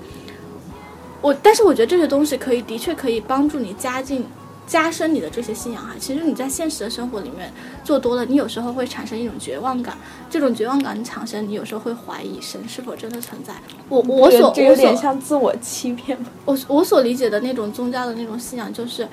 [1.20, 4.24] 我但是我觉得这些东西可以的确可以帮助你加进。
[4.66, 7.52] 加深你的这些信仰哈，其实你在现实的生活里面
[7.84, 9.96] 做多了，你有时候会产生一种绝望感。
[10.28, 13.54] 这种绝望感产生，你有时候会怀疑神是否真的存在。
[13.88, 16.30] 我我所这有点像自我欺骗吧。
[16.44, 19.06] 我我所理解的那种宗教的那种信仰，就是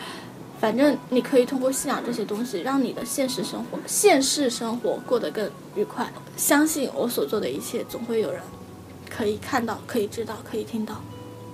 [0.59, 6.11] 反正你可以通过信仰这些东西，让你的现实生活、现世生活过得更愉快。
[6.35, 8.41] 相信我所做的一切，总会有人
[9.07, 10.99] 可以看到、可以知道、可以听到。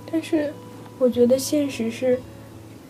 [0.10, 0.54] 但是，
[0.97, 2.18] 我觉得现实是。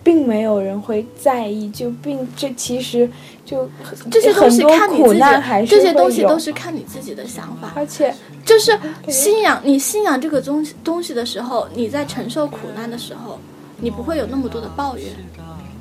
[0.03, 3.09] 并没有人会在意，就并这其实
[3.45, 3.69] 就
[4.09, 7.73] 这些东西看你自己，这些东西都是看你自己的想法。
[7.75, 8.13] 而且
[8.45, 8.77] 就是
[9.07, 13.39] 信仰，你信仰这个东西东西的时候，你在承受苦难的时候，
[13.77, 15.05] 你不会有那么多的抱怨，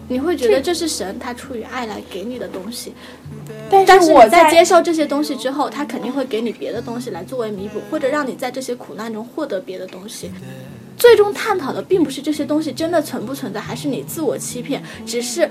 [0.09, 2.93] 你会觉得这是神他出于爱来给你的东西。
[3.71, 10.31] 但是我在接受这些东西之后，他肯定会给你别的东西来作为弥补，或者让你在这些苦难中获得别的东西。
[10.99, 14.83] 最终探讨的并不是这些东西真的存不存在，还是你自我欺骗。
[15.07, 15.49] 只是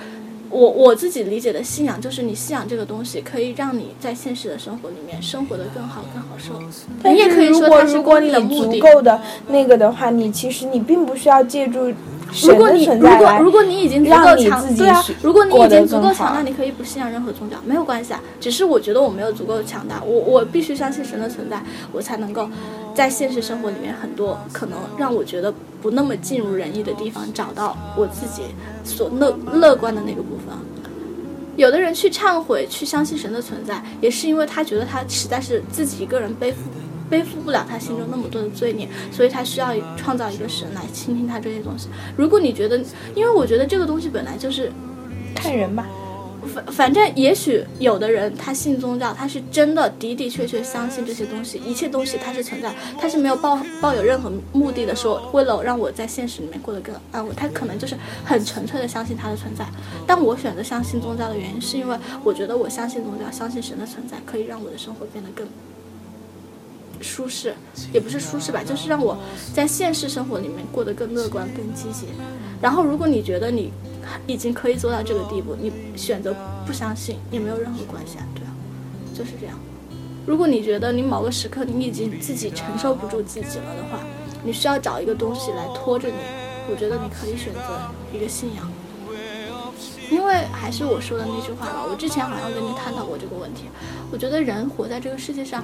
[0.49, 6.61] 我我自己理解的信仰，就是你信仰这个东西可以让你在现实的生活里面生活的更好、更好受。
[7.09, 11.93] 你也可以说它是果你足够的那个的话，你其实你并不需要借助。
[12.45, 18.21] 如果你如果如果你已经足够强，对啊，如果你已经足够强大，你可以不信仰任何宗教，没有关系啊。
[18.39, 21.61] 只是我觉得我没有足够强大，我我必须相信神的存在，
[21.91, 22.49] 我才能够
[22.93, 28.43] 在现实生活里面很多可能让我觉得不那么尽如人意的地方，找到我自己
[28.83, 30.55] 所乐乐观的那个部分。
[31.55, 36.57] 有的人去忏悔，去相信神的存在，也是因为他觉得他实在是自己一个人背负。
[37.09, 41.87] 背负不了他心中那么多的罪孽，所以他需要创造一个神来倾听他这些东西。
[42.15, 42.77] 如果你觉得，
[43.15, 44.71] 因为我觉得这个东西本来就是
[45.35, 45.87] 看人吧，
[46.53, 59.65] 反反正也许有的人他信宗教，他是真的的的确确相信这些东西，一切东西它是存在，他是没有抱抱有任何目的的说，为了让我在现实里面过得更安稳，他可能就是很纯粹的相信它的存在。
[60.05, 65.47] 但我选择相信宗教的原因，是因为我觉得我相信宗教，相信神的存在，可以让我的生活变得更。
[67.01, 67.53] 舒适，
[67.93, 69.17] 也不是舒适吧，就是让我
[69.53, 72.07] 在现实生活里面过得更乐观、更积极。
[72.61, 73.71] 然后，如果你觉得你
[74.25, 76.35] 已经可以做到这个地步，你选择
[76.65, 78.51] 不相信也没有任何关系啊，对啊，
[79.13, 79.57] 就是这样。
[80.25, 83.99] 如果你觉得你某个时刻你已经自己承受不住自己了的话，
[84.43, 86.15] 你需要找一个东西来拖着你，
[86.69, 87.61] 我觉得你可以选择
[88.13, 88.69] 一个信仰。
[90.09, 93.65] 因为还是我说的那句话吧，我之前好像跟你探讨过这个问题。
[94.09, 95.63] 我觉得人活在这个世界上。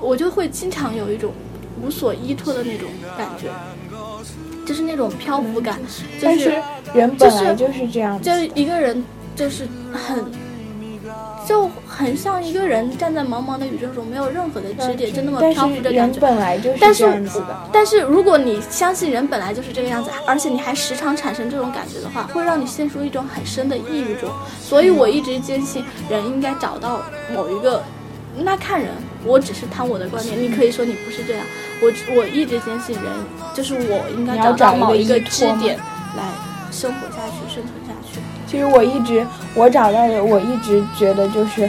[0.00, 1.32] 我就会经常有一种
[1.82, 3.48] 无所依托的那种感觉，
[4.66, 5.78] 就是那种漂浮感。
[6.22, 6.62] 但是
[6.94, 10.24] 人本来就是这样，就一个人就是很，
[11.46, 16.20] 就很像一个人站在茫茫的宇宙中，没有任何的支点，就那么漂浮着感觉。
[16.20, 17.68] 本来就是这样子的。
[17.72, 24.30] 但是如果你相信人本来就是这个样子，而且你还时常产生这种感觉的话，会让你陷入一种很深的抑郁中。
[24.60, 27.02] 所以我一直坚信，人应该找到
[27.34, 27.82] 某一个。
[28.38, 28.90] 那看人，
[29.24, 31.44] 我只是谈我的观点，你可以说你不是这样。
[31.80, 33.04] 我我一直坚信人
[33.54, 35.76] 就是我应该找到某一个支点
[36.16, 36.24] 来
[36.70, 38.20] 生活下去、生存下去。
[38.46, 41.68] 其实我一直我找到的，我一直觉得就是，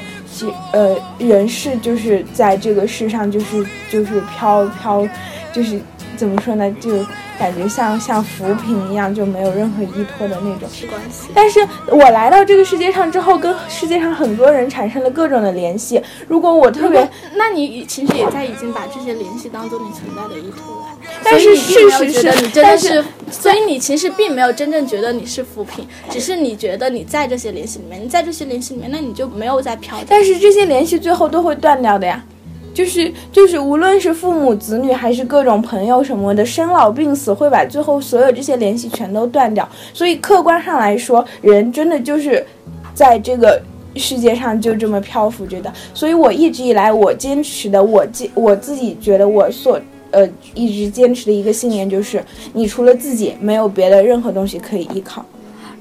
[0.71, 5.07] 呃人是就是在这个世上就是就是飘飘，
[5.51, 5.79] 就是
[6.17, 6.89] 怎么说呢，就
[7.39, 10.67] 感觉像像浮萍一样，就没有任何依托的那种。
[10.89, 11.29] 关系。
[11.33, 16.01] 但是我来到这个世界上之后，跟世界上很多人产生了各种的联系。
[16.27, 20.87] 如果我特别，那你其实也在已经把这些联系当做你存在的依托了。
[21.23, 29.97] 但是事实是，你真的是，所以你其实并没有真正觉得你是浮萍，只是你觉得你在这些联系里面，你在这些联系里面，那你就没有在飘。
[30.07, 32.23] 但是这些联系最后都会断掉的呀。
[32.77, 39.67] 就是就是，无论是父母子女还是各种朋友什么的，生老病死会把最后所有这些联系全都断掉。
[39.95, 42.45] 所以客观上来说，人真的就是
[42.93, 43.59] 在这个
[43.95, 45.73] 世界上就这么漂浮着的。
[45.91, 52.23] 所以我一直以来我坚持的，我坚我自己觉得我所呃一直坚持的一个信念就是，
[52.53, 55.25] 你除了自己，没有别的任何东西可以依靠。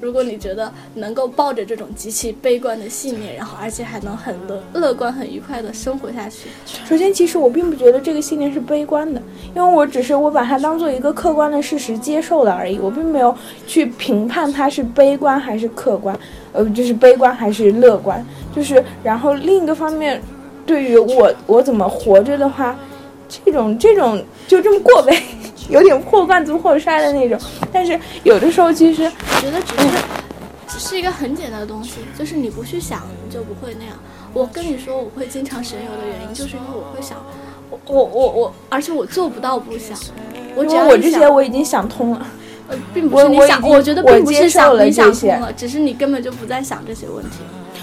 [0.06, 6.48] 如果你觉得能够抱着这种极其悲观的信念，然后而且还能很乐乐观、很愉快的生活下去，
[6.88, 9.20] 首先，其实我并不觉得这个信念是悲观的，
[9.52, 13.36] 因为我只是我把它当做一个客观的事实接受了而已，我并没有
[13.66, 16.16] 去评判它是悲观还是客观，
[16.52, 20.22] 呃，就是悲观还是乐观，就是然后另一个方面，
[20.64, 22.78] 对于我我怎么活着的话，
[23.44, 25.20] 这种这种就这么过呗。
[25.68, 27.38] 有点破罐子破摔的那种，
[27.72, 29.88] 但是有的时候其实我觉得只是
[30.68, 33.94] 只是一个很简单的东西，就是你不去想，你就不会那样。
[34.32, 37.16] 我跟你说，我会经常神游的原因，就是因为我会想，
[37.70, 39.96] 我我我我，而且我做不到不想。
[40.54, 42.26] 我只要我这些我已经想通了，
[42.68, 47.38] 呃，并不是你想，我觉得并不是想你想通了，只是你根本就不再想这些问题。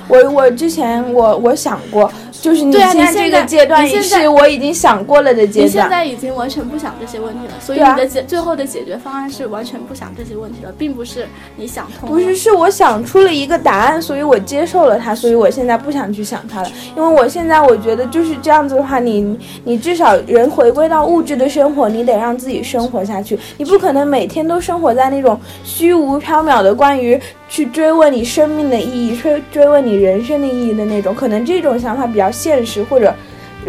[0.08, 2.12] 我我之前我我想过。
[2.42, 5.66] 就是你现在这个阶段是我已经想过了的阶段。
[5.66, 11.26] 你现在已经完全不想这些问题了，所以你的解最后的解决方案是完全不想这些问题了，并不是
[11.56, 12.10] 你想通。
[12.10, 16.70] 不是，是我想出了一个答案，所以我接受了它，所以我现在不想去想它了。
[16.98, 27.18] 因为我现在我觉得就是这样子的话，你你至少人回归到物质的生活，你得让自己生活下去，你不可能每天都生活在那种虚无缥缈的关于
[27.54, 32.32] 去追问你生命的意义、追追问你人生的意义的那种，可能这种想法比较。
[32.32, 33.14] 现实或者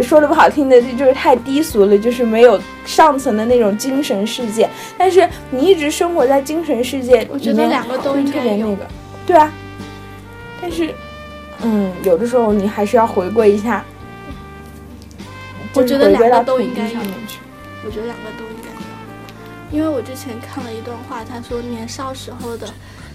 [0.01, 4.66] 说的不好听的，这就是太低俗了，就是没有上层的那种精神世界。
[4.97, 8.87] 但是你一直生活在精神世界，我觉得两个都特别那个，
[9.26, 9.53] 对啊。
[10.62, 10.95] 但是，
[11.62, 13.85] 嗯，有的时候你还是要回归一下。
[15.74, 17.01] 我觉得两个都应该有。
[17.85, 18.70] 我觉得两个都应该
[19.76, 22.66] 有，因为我之前看了一段话，他说年少时候的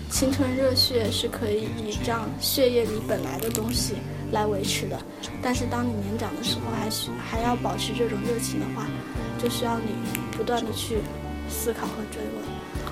[0.10, 3.96] 青春热血是可以倚仗血液里本来的东西。
[4.32, 4.96] 来维持的，
[5.42, 8.86] 但是当你年长的时候，还需还要保持这种热情的话，
[9.42, 9.86] 就需要你
[10.38, 11.00] 不断的去
[11.50, 12.46] 思考和追问。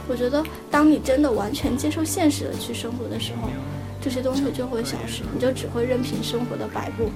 [0.07, 3.49] 我觉得，当你真的完全接受现实的去生活的时候，
[4.01, 7.11] 这些东西就会消失，你就只会任凭生活的摆布，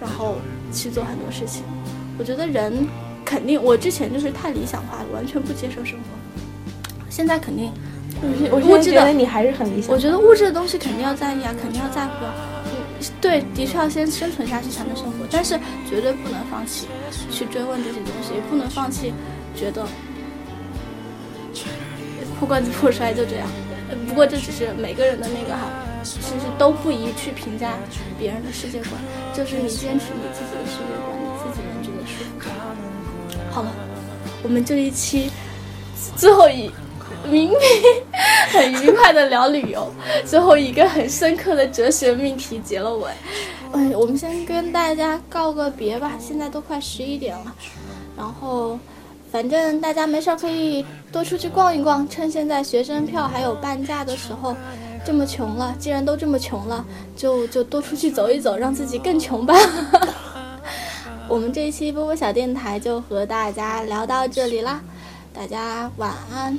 [0.00, 0.36] 然后
[0.72, 1.64] 去做很多事情。
[2.16, 2.86] 我觉得人
[3.24, 6.04] 肯定，我之前就是太理想化了，完全不接受生活。
[7.08, 7.72] 现在肯定，
[8.50, 9.90] 我觉得你还是很理想。
[9.90, 12.34] 我觉得物质的东西肯定要在意啊，肯定要在乎啊。
[13.18, 15.58] 对，的确要先生存下去才能生活，但是
[15.88, 16.86] 绝对不能放弃
[17.30, 19.14] 去追问这些东西，也不能放弃
[19.56, 19.86] 觉得
[22.38, 23.48] 破罐子破摔就这样。
[24.06, 25.70] 不过这只是每个人的那个哈，
[26.02, 27.72] 其实都不宜去评价
[28.18, 28.92] 别人的世界观，
[29.32, 32.50] 就是你坚持你自己的世界观，你自己能觉得舒服。
[33.50, 33.72] 好了，
[34.42, 35.30] 我们这一期
[36.16, 36.70] 最后一。
[37.28, 37.58] 明明
[38.50, 39.90] 很愉快的聊旅游，
[40.24, 43.10] 最后一个很深刻的哲学命题结了尾。
[43.72, 47.54] 哎，我们先跟大家告个别吧，现在都快十一点了。
[48.16, 48.78] 然后，
[49.30, 54.56] 反正大家没事儿可以多出去逛一逛，趁现在学生票还有半价的时候。
[55.02, 56.84] 这么穷了，既然都这么穷了，
[57.16, 59.54] 就就多出去走一走，让自己更穷吧。
[61.26, 64.82] 我们这一期波波小电台就和大家聊到这里啦，
[65.32, 66.58] 大家晚安。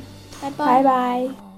[0.49, 0.49] 拜
[0.81, 1.50] 拜。